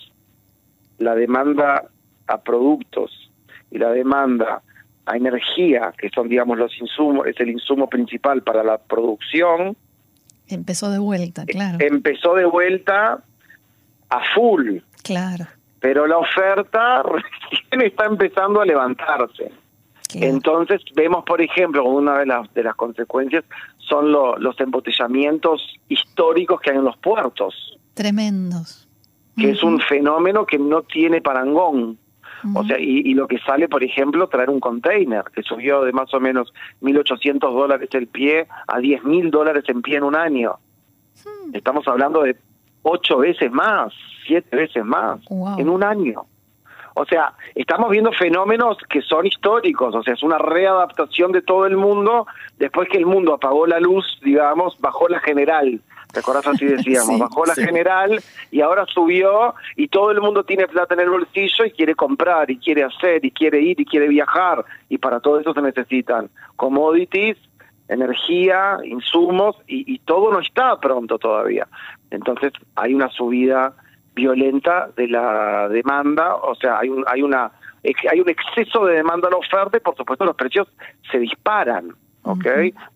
la 0.99 1.15
demanda 1.15 1.85
a 2.27 2.41
productos 2.41 3.31
y 3.71 3.79
la 3.79 3.91
demanda 3.91 4.63
a 5.07 5.17
energía, 5.17 5.93
que 5.97 6.11
son, 6.11 6.29
digamos, 6.29 6.59
los 6.59 6.79
insumos, 6.81 7.27
es 7.27 7.39
el 7.41 7.51
insumo 7.51 7.89
principal 7.89 8.43
para 8.43 8.63
la 8.63 8.79
producción. 8.79 9.77
Empezó 10.47 10.91
de 10.91 10.99
vuelta, 10.99 11.47
claro. 11.47 11.79
Empezó 11.81 12.35
de 12.35 12.45
vuelta 12.45 13.23
a 14.11 14.21
full. 14.35 14.79
Claro. 15.03 15.47
Pero 15.81 16.07
la 16.07 16.19
oferta 16.19 17.03
recién 17.51 17.83
está 17.83 18.07
empezando 18.07 18.61
a 18.61 18.67
levantarse. 18.67 19.51
Entonces 20.15 20.81
vemos, 20.95 21.25
por 21.25 21.41
ejemplo, 21.43 21.85
una 21.85 22.19
de 22.19 22.27
las, 22.27 22.53
de 22.55 22.63
las 22.63 22.75
consecuencias 22.77 23.45
son 23.79 24.11
los 24.11 24.61
embotellamientos 24.61 25.79
históricos 25.89 26.61
que 26.61 26.71
hay 26.71 26.79
en 26.79 26.85
los 26.85 26.97
puertos. 26.97 27.79
Tremendos. 27.95 28.88
Que 29.39 29.51
es 29.51 29.63
un 29.63 29.81
fenómeno 29.81 30.45
que 30.47 30.59
no 30.59 30.83
tiene 30.83 31.21
parangón. 31.21 31.99
O 32.55 32.65
sea, 32.65 32.79
y, 32.79 33.15
lo 33.15 33.27
que 33.27 33.39
sale, 33.39 33.69
por 33.69 33.83
ejemplo, 33.83 34.29
traer 34.29 34.49
un 34.51 34.61
container, 34.61 35.25
que 35.35 35.43
subió 35.43 35.83
de 35.83 35.93
más 35.93 36.13
o 36.15 36.21
menos 36.21 36.53
1.800 36.83 37.39
dólares 37.41 37.89
el 37.93 38.07
pie 38.07 38.47
a 38.67 38.79
10.000 38.79 39.31
dólares 39.31 39.65
en 39.69 39.83
pie 39.83 39.97
en 39.97 40.05
un 40.05 40.15
año. 40.15 40.57
Hmm. 41.25 41.55
Estamos 41.55 41.87
hablando 41.89 42.23
de 42.23 42.37
ocho 42.83 43.19
veces 43.19 43.51
más, 43.51 43.93
siete 44.27 44.57
veces 44.57 44.85
más 44.85 45.21
en 45.59 45.69
un 45.69 45.83
año. 45.83 46.27
O 46.95 47.05
sea, 47.05 47.33
estamos 47.55 47.91
viendo 47.91 48.11
fenómenos 48.13 48.77
que 48.91 49.03
son 49.03 49.25
históricos, 49.25 49.95
o 49.95 50.03
sea, 50.03 50.15
es 50.15 50.23
una 50.25 50.39
readaptación 50.39 51.31
de 51.31 51.43
todo 51.43 51.65
el 51.67 51.77
mundo 51.77 52.27
después 52.59 52.89
que 52.89 52.99
el 52.99 53.07
mundo 53.07 53.35
apagó 53.35 53.69
la 53.69 53.79
luz, 53.79 54.19
digamos, 54.25 54.77
bajó 54.81 55.09
la 55.09 55.21
general. 55.21 55.81
¿Te 56.13 56.21
acordás 56.21 56.47
así 56.47 56.65
decíamos? 56.65 57.19
bajó 57.19 57.45
la 57.45 57.55
general 57.55 58.23
y 58.51 58.61
ahora 58.61 58.87
subió 58.87 59.55
y 59.77 59.89
todo 59.89 60.11
el 60.11 60.21
mundo 60.21 60.45
tiene 60.45 60.67
plata 60.67 60.95
en 60.95 61.01
el 61.01 61.11
bolsillo 61.11 61.65
y 61.65 61.71
quiere 61.71 61.95
comprar 61.95 62.51
y 62.51 62.59
quiere 62.59 62.85
hacer 62.85 63.25
y 63.25 63.31
quiere 63.31 63.61
ir 63.61 63.81
y 63.81 63.85
quiere 63.85 64.09
viajar 64.09 64.65
y 64.89 64.99
para 64.99 65.21
todo 65.21 65.41
eso 65.41 65.53
se 65.53 65.63
necesitan 65.63 66.31
commodities, 66.57 67.37
energía, 67.89 68.79
insumos 68.85 69.57
y, 69.67 69.95
y 69.95 69.99
todo 70.01 70.33
no 70.33 70.41
está 70.41 70.79
pronto 70.81 71.19
todavía. 71.19 71.67
Entonces 72.11 72.53
hay 72.75 72.95
una 72.95 73.09
subida 73.11 73.75
violenta 74.15 74.89
de 74.97 75.09
la 75.09 75.69
demanda, 75.69 76.35
o 76.37 76.55
sea, 76.57 76.79
hay 76.81 76.89
un, 76.89 77.05
hay 77.07 77.23
una 77.23 77.53
hay 78.11 78.21
un 78.21 78.29
exceso 78.29 78.85
de 78.87 78.97
demanda 78.97 79.29
a 79.29 79.31
la 79.31 79.37
oferta 79.37 79.77
y 79.77 79.81
por 79.81 79.97
supuesto 79.97 80.25
los 80.25 80.35
precios 80.35 80.69
se 81.11 81.19
disparan. 81.19 81.95
¿Ok? 82.29 82.47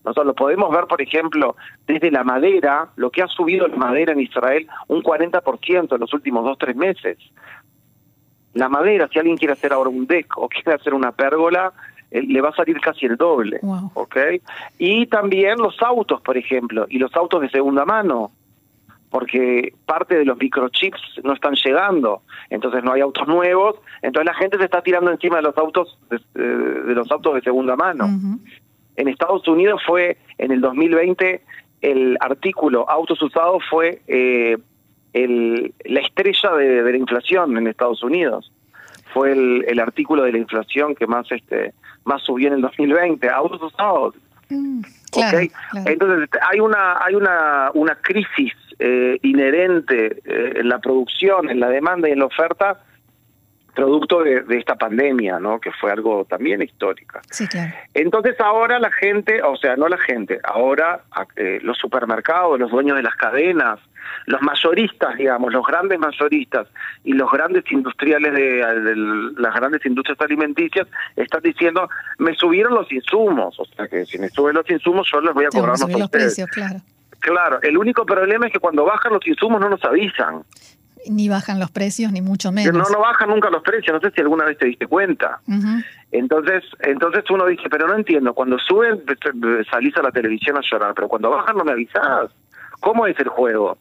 Nosotros 0.05 0.27
lo 0.27 0.35
podemos 0.35 0.71
ver, 0.71 0.85
por 0.87 1.01
ejemplo, 1.01 1.57
desde 1.87 2.11
la 2.11 2.23
madera, 2.23 2.89
lo 2.97 3.11
que 3.11 3.23
ha 3.23 3.29
subido 3.29 3.67
la 3.67 3.77
madera 3.77 4.13
en 4.13 4.21
Israel 4.21 4.69
un 4.89 5.03
40% 5.03 5.95
en 5.95 6.01
los 6.01 6.13
últimos 6.13 6.45
dos, 6.45 6.59
tres 6.59 6.77
meses. 6.77 7.17
La 8.53 8.69
madera, 8.69 9.09
si 9.11 9.19
alguien 9.19 9.39
quiere 9.39 9.55
hacer 9.55 9.73
ahora 9.73 9.89
un 9.89 10.07
deck 10.07 10.37
o 10.37 10.49
quiere 10.49 10.75
hacer 10.75 10.93
una 10.93 11.13
pérgola, 11.13 11.73
eh, 12.11 12.23
le 12.23 12.43
va 12.43 12.51
a 12.51 12.55
salir 12.55 12.79
casi 12.79 13.07
el 13.07 13.17
doble, 13.17 13.59
¿ok? 13.95 14.17
Y 14.79 15.07
también 15.07 15.57
los 15.59 15.81
autos, 15.81 16.21
por 16.21 16.37
ejemplo, 16.37 16.87
y 16.91 16.99
los 16.99 17.15
autos 17.17 17.41
de 17.41 17.49
segunda 17.49 17.87
mano 17.87 18.33
porque 19.13 19.75
parte 19.85 20.17
de 20.17 20.25
los 20.25 20.39
microchips 20.39 21.21
no 21.23 21.35
están 21.35 21.55
llegando, 21.55 22.23
entonces 22.49 22.83
no 22.83 22.93
hay 22.93 23.03
autos 23.03 23.29
nuevos, 23.29 23.77
entonces 24.01 24.25
la 24.25 24.35
gente 24.35 24.57
se 24.57 24.65
está 24.65 24.81
tirando 24.81 25.11
encima 25.11 25.37
de 25.37 25.43
los 25.43 25.59
autos 25.59 25.99
de, 26.09 26.17
eh, 26.17 26.95
los 26.95 27.11
autos 27.11 27.35
de 27.35 27.43
segunda 27.43 27.77
mano. 27.77 28.09
En 29.03 29.09
Estados 29.09 29.49
Unidos 29.49 29.83
fue 29.85 30.17
en 30.39 30.53
el 30.53 30.61
2020 30.61 31.43
el 31.81 32.17
artículo 32.21 32.89
autos 32.89 33.21
usados 33.21 33.61
fue 33.69 34.01
eh, 34.07 34.57
el, 35.13 35.75
la 35.85 36.01
estrella 36.01 36.53
de, 36.53 36.83
la 36.85 36.97
inflación 36.97 37.57
en 37.57 37.67
Estados 37.67 38.05
Unidos. 38.05 38.53
Fue 39.13 39.33
el, 39.33 39.65
el, 39.67 39.81
artículo 39.81 40.23
de 40.23 40.31
la 40.31 40.39
inflación 40.39 40.95
que 40.95 41.09
más 41.09 41.27
este 41.33 41.75
más 42.05 42.23
subió 42.23 42.47
en 42.47 42.55
el 42.55 42.61
2020, 42.61 43.29
autos 43.29 43.61
usados. 43.61 44.15
Mm, 44.49 44.83
Entonces 45.85 46.31
hay 46.49 46.61
una 46.61 47.05
hay 47.05 47.17
una 47.17 47.73
una 47.75 47.97
crisis 47.97 48.53
eh, 48.79 49.19
inherente 49.23 50.23
eh, 50.25 50.53
en 50.61 50.69
la 50.69 50.79
producción, 50.79 51.51
en 51.51 51.59
la 51.59 51.71
demanda 51.71 52.09
y 52.09 52.13
en 52.13 52.21
la 52.21 52.27
oferta, 52.27 52.85
producto 53.75 54.23
de, 54.23 54.45
esta 54.51 54.77
pandemia, 54.77 55.39
¿no? 55.39 55.61
Que 55.61 55.71
fue 55.73 55.91
algo 55.91 56.25
también 56.25 56.63
histórica. 56.63 57.21
Sí, 57.31 57.47
claro. 57.47 57.73
Entonces 57.95 58.39
ahora 58.41 58.79
la 58.79 58.93
gente, 58.93 59.43
o 59.43 59.57
sea, 59.57 59.77
no 59.77 59.89
la 59.89 59.99
gente, 59.99 60.41
ahora 60.45 61.03
eh, 61.37 61.59
los 61.63 61.79
supermercados, 61.79 62.59
los 62.59 62.71
dueños 62.71 62.97
de 62.97 63.03
las 63.03 63.17
cadenas, 63.17 63.79
los 64.27 64.43
mayoristas, 64.43 65.17
digamos, 65.17 65.53
los 65.53 65.67
grandes 65.67 65.99
mayoristas 65.99 66.69
y 67.05 67.13
los 67.15 67.31
grandes 67.31 67.65
industriales 67.71 68.33
de, 68.35 68.63
las 69.37 69.55
grandes 69.55 69.85
industrias 69.87 70.21
alimenticias 70.21 70.87
están 71.17 71.43
diciendo, 71.43 71.89
me 72.19 72.35
subieron 72.35 72.75
los 72.75 72.91
insumos, 72.93 73.59
o 73.59 73.65
sea 73.65 73.89
que 73.89 74.05
si 74.05 74.19
me 74.19 74.29
suben 74.29 74.55
los 74.55 74.69
insumos 74.71 75.09
yo 75.11 75.21
les 75.21 75.35
voy 75.35 75.47
a 75.47 75.49
cobrar 75.49 75.79
más 75.79 75.91
los 75.91 76.11
precios, 76.11 76.49
claro. 76.51 76.81
Claro, 77.21 77.61
el 77.63 77.79
único 77.79 78.05
problema 78.05 78.49
es 78.49 78.53
que 78.53 78.59
cuando 78.59 78.85
bajan 78.85 79.13
los 79.13 79.25
insumos 79.25 79.61
no 79.61 79.69
nos 79.69 79.83
avisan. 79.85 80.43
Ni 81.09 81.29
bajan 81.29 81.59
los 81.59 81.71
precios, 81.71 82.13
ni 82.13 82.21
mucho 82.21 82.53
menos. 82.53 82.73
No, 82.73 82.85
no 82.89 83.01
bajan 83.01 83.29
nunca 83.29 83.51
los 83.51 83.63
precios, 83.63 83.93
no 83.93 84.01
sé 84.01 84.15
si 84.15 84.21
alguna 84.21 84.45
vez 84.45 84.59
te 84.59 84.67
diste 84.67 84.87
cuenta. 84.87 85.41
Entonces, 86.11 86.63
entonces 86.81 87.25
uno 87.31 87.47
dice, 87.47 87.69
pero 87.71 87.89
no 87.89 87.95
entiendo, 87.95 88.35
cuando 88.35 88.59
suben 88.59 89.03
salís 89.71 89.97
a 89.97 90.03
la 90.03 90.11
televisión 90.11 90.57
a 90.57 90.61
llorar, 90.63 90.93
pero 90.95 91.09
cuando 91.09 91.31
bajan 91.31 91.57
no 91.57 91.65
me 91.65 91.73
avisás. 91.73 92.31
¿Cómo 92.81 93.07
es 93.07 93.19
el 93.19 93.29
juego? 93.29 93.79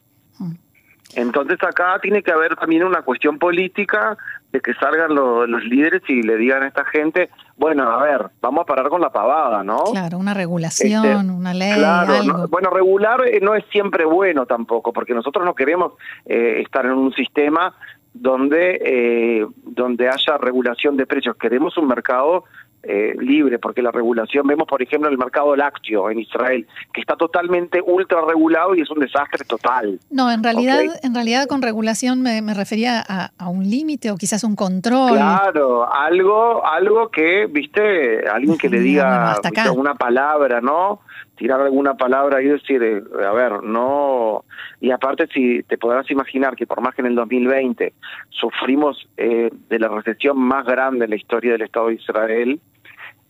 Entonces 1.15 1.57
acá 1.63 1.99
tiene 2.01 2.23
que 2.23 2.31
haber 2.31 2.55
también 2.55 2.83
una 2.83 3.01
cuestión 3.01 3.37
política 3.37 4.17
de 4.51 4.59
que 4.59 4.73
salgan 4.73 5.15
los, 5.15 5.63
líderes 5.63 6.01
y 6.07 6.21
le 6.21 6.37
digan 6.37 6.63
a 6.63 6.67
esta 6.67 6.83
gente, 6.85 7.29
bueno, 7.55 7.89
a 7.89 8.03
ver, 8.03 8.27
vamos 8.41 8.63
a 8.63 8.65
parar 8.65 8.89
con 8.89 9.01
la 9.01 9.09
pavada, 9.09 9.63
¿no? 9.63 9.83
Claro, 9.91 10.17
una 10.17 10.33
regulación, 10.33 11.05
este, 11.05 11.15
una 11.15 11.53
ley. 11.53 11.73
Claro, 11.75 12.47
bueno, 12.49 12.69
regular 12.69 13.25
eh, 13.27 13.39
no 13.41 13.55
es 13.55 13.63
siempre 13.71 14.05
bueno 14.05 14.45
tampoco, 14.45 14.91
porque 14.91 15.13
nosotros 15.13 15.45
no 15.45 15.55
queremos 15.55 15.93
eh, 16.25 16.61
estar 16.63 16.85
en 16.85 16.93
un 16.93 17.13
sistema 17.13 17.73
donde, 18.13 18.79
eh, 18.83 19.47
donde 19.63 20.09
haya 20.09 20.37
regulación 20.37 20.97
de 20.97 21.05
precios, 21.05 21.37
queremos 21.37 21.77
un 21.77 21.87
mercado 21.87 22.43
eh, 22.83 23.13
libre, 23.19 23.59
porque 23.59 23.81
la 23.81 23.91
regulación, 23.91 24.47
vemos 24.47 24.67
por 24.67 24.81
ejemplo 24.81 25.09
el 25.09 25.17
mercado 25.17 25.55
lácteo 25.55 26.09
en 26.09 26.19
Israel, 26.19 26.67
que 26.93 27.01
está 27.01 27.15
totalmente 27.15 27.79
ultra 27.85 28.21
regulado 28.27 28.73
y 28.75 28.81
es 28.81 28.89
un 28.89 28.99
desastre 28.99 29.45
total. 29.45 29.99
No, 30.09 30.31
en 30.31 30.43
realidad, 30.43 30.81
en 31.03 31.13
realidad 31.13 31.45
con 31.47 31.61
regulación 31.61 32.21
me, 32.21 32.41
refería 32.53 33.03
a, 33.07 33.49
un 33.49 33.69
límite 33.69 34.11
o 34.11 34.17
quizás 34.17 34.43
un 34.43 34.55
control. 34.55 35.11
Claro, 35.11 35.93
algo, 35.93 36.65
algo 36.65 37.09
que, 37.09 37.45
viste, 37.45 38.27
alguien 38.27 38.57
que 38.57 38.69
le 38.69 38.79
diga 38.79 39.35
una 39.75 39.95
palabra, 39.95 40.59
¿no? 40.59 41.01
Tirar 41.35 41.61
alguna 41.61 41.95
palabra 41.95 42.41
y 42.41 42.47
decir, 42.47 42.81
eh, 42.83 43.01
a 43.25 43.31
ver, 43.31 43.63
no. 43.63 44.45
Y 44.79 44.91
aparte, 44.91 45.27
si 45.33 45.63
te 45.63 45.77
podrás 45.77 46.09
imaginar 46.11 46.55
que 46.55 46.67
por 46.67 46.81
más 46.81 46.93
que 46.95 47.01
en 47.01 47.07
el 47.07 47.15
2020 47.15 47.93
sufrimos 48.29 49.07
eh, 49.17 49.49
de 49.69 49.79
la 49.79 49.87
recesión 49.87 50.37
más 50.37 50.65
grande 50.65 51.05
en 51.05 51.11
la 51.11 51.17
historia 51.17 51.53
del 51.53 51.63
Estado 51.63 51.87
de 51.87 51.95
Israel, 51.95 52.59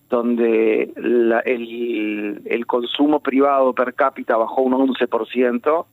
donde 0.10 0.92
el, 0.96 2.42
el 2.46 2.66
consumo 2.66 3.22
privado 3.22 3.74
per 3.74 3.94
cápita 3.94 4.36
bajó 4.36 4.62
un 4.62 4.74
11%, 4.74 5.86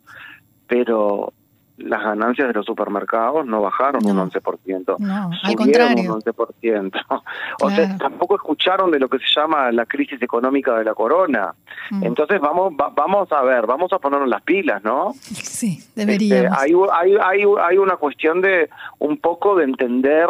pero 0.67 1.33
las 1.79 2.03
ganancias 2.03 2.49
de 2.49 2.55
los 2.55 2.67
supermercados 2.67 3.47
no 3.47 3.63
bajaron 3.63 4.05
un 4.05 4.31
11%. 4.31 4.99
No, 4.99 5.31
al 5.43 5.55
contrario. 5.55 6.15
un 6.15 6.21
11%. 6.21 6.93
O 7.61 7.71
sea, 7.71 7.97
tampoco 7.99 8.37
escucharon 8.37 8.91
de 8.91 8.99
lo 8.99 9.09
que 9.09 9.19
se 9.19 9.27
llama 9.35 9.73
la 9.73 9.85
crisis 9.87 10.21
económica 10.23 10.77
de 10.77 10.85
la 10.85 10.95
corona. 10.95 11.55
Mm. 11.91 12.05
Entonces 12.05 12.41
vamos 12.41 12.73
vamos 12.77 13.31
a 13.33 13.43
ver, 13.43 13.67
vamos 13.67 13.93
a 13.93 13.99
ponernos 13.99 14.29
las 14.29 14.43
pilas, 14.43 14.83
¿no? 14.85 15.13
Sí, 15.23 15.83
deberíamos. 15.95 16.59
Este, 16.59 16.73
hay, 16.73 16.73
hay, 16.93 17.17
hay, 17.21 17.45
hay 17.61 17.79
una 17.79 17.97
cuestión 17.97 18.41
de 18.41 18.71
un 18.99 19.19
poco 19.19 19.57
de 19.57 19.65
entender 19.65 20.29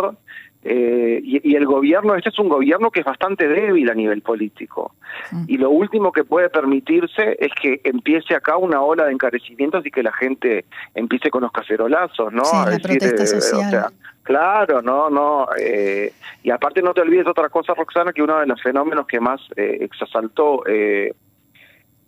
eh, 0.64 1.20
y, 1.22 1.54
el 1.54 1.66
gobierno, 1.66 2.16
este 2.16 2.30
es 2.30 2.38
un 2.38 2.48
gobierno 2.48 2.90
que 2.90 3.00
es 3.00 3.06
bastante 3.06 3.46
débil 3.46 3.88
a 3.90 3.94
nivel 3.94 4.22
político. 4.22 4.94
Mm. 5.30 5.44
Y 5.46 5.56
lo 5.56 5.70
último 5.70 6.10
que 6.10 6.24
puede 6.24 6.50
permitirse 6.50 7.36
es 7.38 7.52
que 7.60 7.80
empiece 7.84 8.34
acá 8.34 8.56
una 8.56 8.82
ola 8.82 9.04
de 9.04 9.12
encarecimientos 9.12 9.86
y 9.86 9.90
que 9.90 10.02
la 10.02 10.12
gente 10.12 10.64
empiece 10.94 11.30
con 11.30 11.42
los 11.42 11.52
cacerolazos, 11.52 12.32
¿no? 12.32 12.42
la 12.42 12.78
protesta 12.78 13.26
social. 13.26 13.86
claro, 14.22 14.82
no, 14.82 15.08
no. 15.08 15.48
Eh, 15.58 16.12
y 16.42 16.50
aparte 16.50 16.82
no 16.82 16.92
te 16.92 17.02
olvides 17.02 17.26
otra 17.28 17.48
cosa, 17.48 17.74
Roxana, 17.74 18.12
que 18.12 18.22
uno 18.22 18.40
de 18.40 18.46
los 18.46 18.60
fenómenos 18.60 19.06
que 19.06 19.20
más 19.20 19.40
eh, 19.56 19.78
exasaltó 19.80 20.64
eh, 20.66 21.14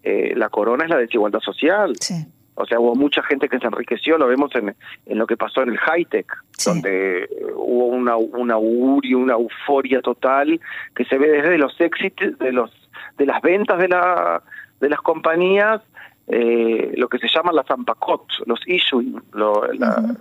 la 0.02 0.48
corona 0.48 0.84
es 0.84 0.90
la 0.90 0.98
desigualdad 0.98 1.40
social. 1.40 1.92
Sí. 2.00 2.26
O 2.60 2.66
sea, 2.66 2.78
hubo 2.78 2.94
mucha 2.94 3.22
gente 3.22 3.48
que 3.48 3.58
se 3.58 3.66
enriqueció, 3.66 4.18
lo 4.18 4.26
vemos 4.26 4.50
en, 4.54 4.74
en 5.06 5.18
lo 5.18 5.26
que 5.26 5.36
pasó 5.36 5.62
en 5.62 5.70
el 5.70 5.78
high-tech, 5.78 6.26
donde 6.64 7.28
hubo 7.54 7.86
una, 7.86 8.16
un 8.16 8.50
augurio, 8.50 9.18
una 9.18 9.34
euforia 9.34 10.02
total 10.02 10.60
que 10.94 11.04
se 11.04 11.18
ve 11.18 11.28
desde 11.28 11.58
los 11.58 11.78
éxitos, 11.80 12.38
de, 12.38 12.52
los, 12.52 12.70
de 13.18 13.26
las 13.26 13.40
ventas 13.42 13.78
de, 13.78 13.88
la, 13.88 14.42
de 14.80 14.88
las 14.88 15.00
compañías, 15.00 15.80
eh, 16.28 16.92
lo 16.96 17.08
que 17.08 17.18
se 17.18 17.28
llama 17.28 17.52
la 17.52 17.64
zampacot, 17.64 18.24
los 18.46 18.60
issuing, 18.66 19.20
lo, 19.32 19.72
la, 19.72 20.14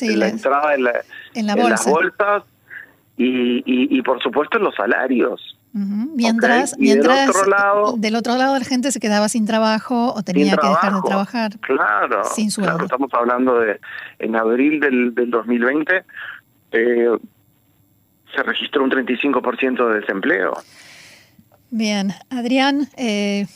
la, 0.00 0.28
entrada 0.28 0.74
en, 0.74 0.84
la, 0.84 0.92
en, 1.34 1.46
las 1.46 1.86
bolsas 1.86 2.42
y, 3.16 3.58
y, 3.58 3.98
y, 3.98 4.02
por 4.02 4.22
supuesto 4.22 4.58
en 4.58 4.64
los 4.64 4.74
salarios. 4.74 5.58
Mientras, 5.74 6.78
mientras 6.78 7.26
del 7.26 7.30
otro, 7.30 7.50
lado, 7.50 7.94
del 7.98 8.14
otro 8.14 8.36
lado 8.36 8.56
la 8.56 8.64
gente 8.64 8.92
se 8.92 9.00
quedaba 9.00 9.28
sin 9.28 9.44
trabajo 9.44 10.14
o 10.14 10.22
tenía 10.22 10.56
que 10.56 10.68
dejar 10.68 10.92
de 10.94 11.02
trabajar. 11.02 11.58
Claro, 11.60 12.22
sin 12.24 12.52
sueldo. 12.52 12.84
estamos 12.84 13.12
hablando 13.12 13.58
de 13.58 13.80
en 14.20 14.36
abril 14.36 14.78
del, 14.78 15.12
del 15.16 15.30
2020 15.30 16.04
eh, 16.70 17.18
se 18.34 18.42
registró 18.42 18.84
un 18.84 18.90
35% 18.90 19.88
de 19.88 20.00
desempleo. 20.00 20.54
Bien, 21.70 22.12
Adrián, 22.30 22.88
eh, 22.96 23.46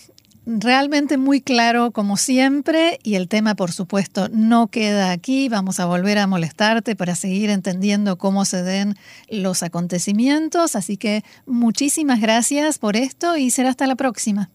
realmente 0.48 1.18
muy 1.18 1.42
claro 1.42 1.90
como 1.90 2.16
siempre 2.16 2.98
y 3.02 3.16
el 3.16 3.28
tema 3.28 3.54
por 3.54 3.70
supuesto 3.70 4.28
no 4.32 4.68
queda 4.68 5.12
aquí. 5.12 5.48
Vamos 5.48 5.78
a 5.78 5.86
volver 5.86 6.18
a 6.18 6.26
molestarte 6.26 6.96
para 6.96 7.14
seguir 7.14 7.50
entendiendo 7.50 8.16
cómo 8.16 8.46
se 8.46 8.62
den 8.62 8.94
los 9.30 9.62
acontecimientos. 9.62 10.74
Así 10.74 10.96
que 10.96 11.22
muchísimas 11.46 12.20
gracias 12.20 12.78
por 12.78 12.96
esto 12.96 13.36
y 13.36 13.50
será 13.50 13.68
hasta 13.68 13.86
la 13.86 13.96
próxima. 13.96 14.48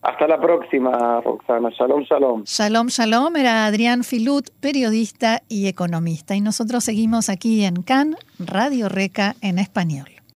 Hasta 0.00 0.26
la 0.28 0.40
próxima, 0.40 1.20
Roxana. 1.20 1.70
Shalom, 1.70 2.02
shalom. 2.04 2.42
Shalom, 2.44 2.86
shalom. 2.86 3.36
Era 3.36 3.66
Adrián 3.66 4.04
Filut, 4.04 4.48
periodista 4.60 5.42
y 5.48 5.66
economista. 5.66 6.36
Y 6.36 6.40
nosotros 6.40 6.84
seguimos 6.84 7.28
aquí 7.28 7.64
en 7.64 7.82
CAN, 7.82 8.16
Radio 8.38 8.88
Reca 8.88 9.34
en 9.42 9.58
español. 9.58 10.17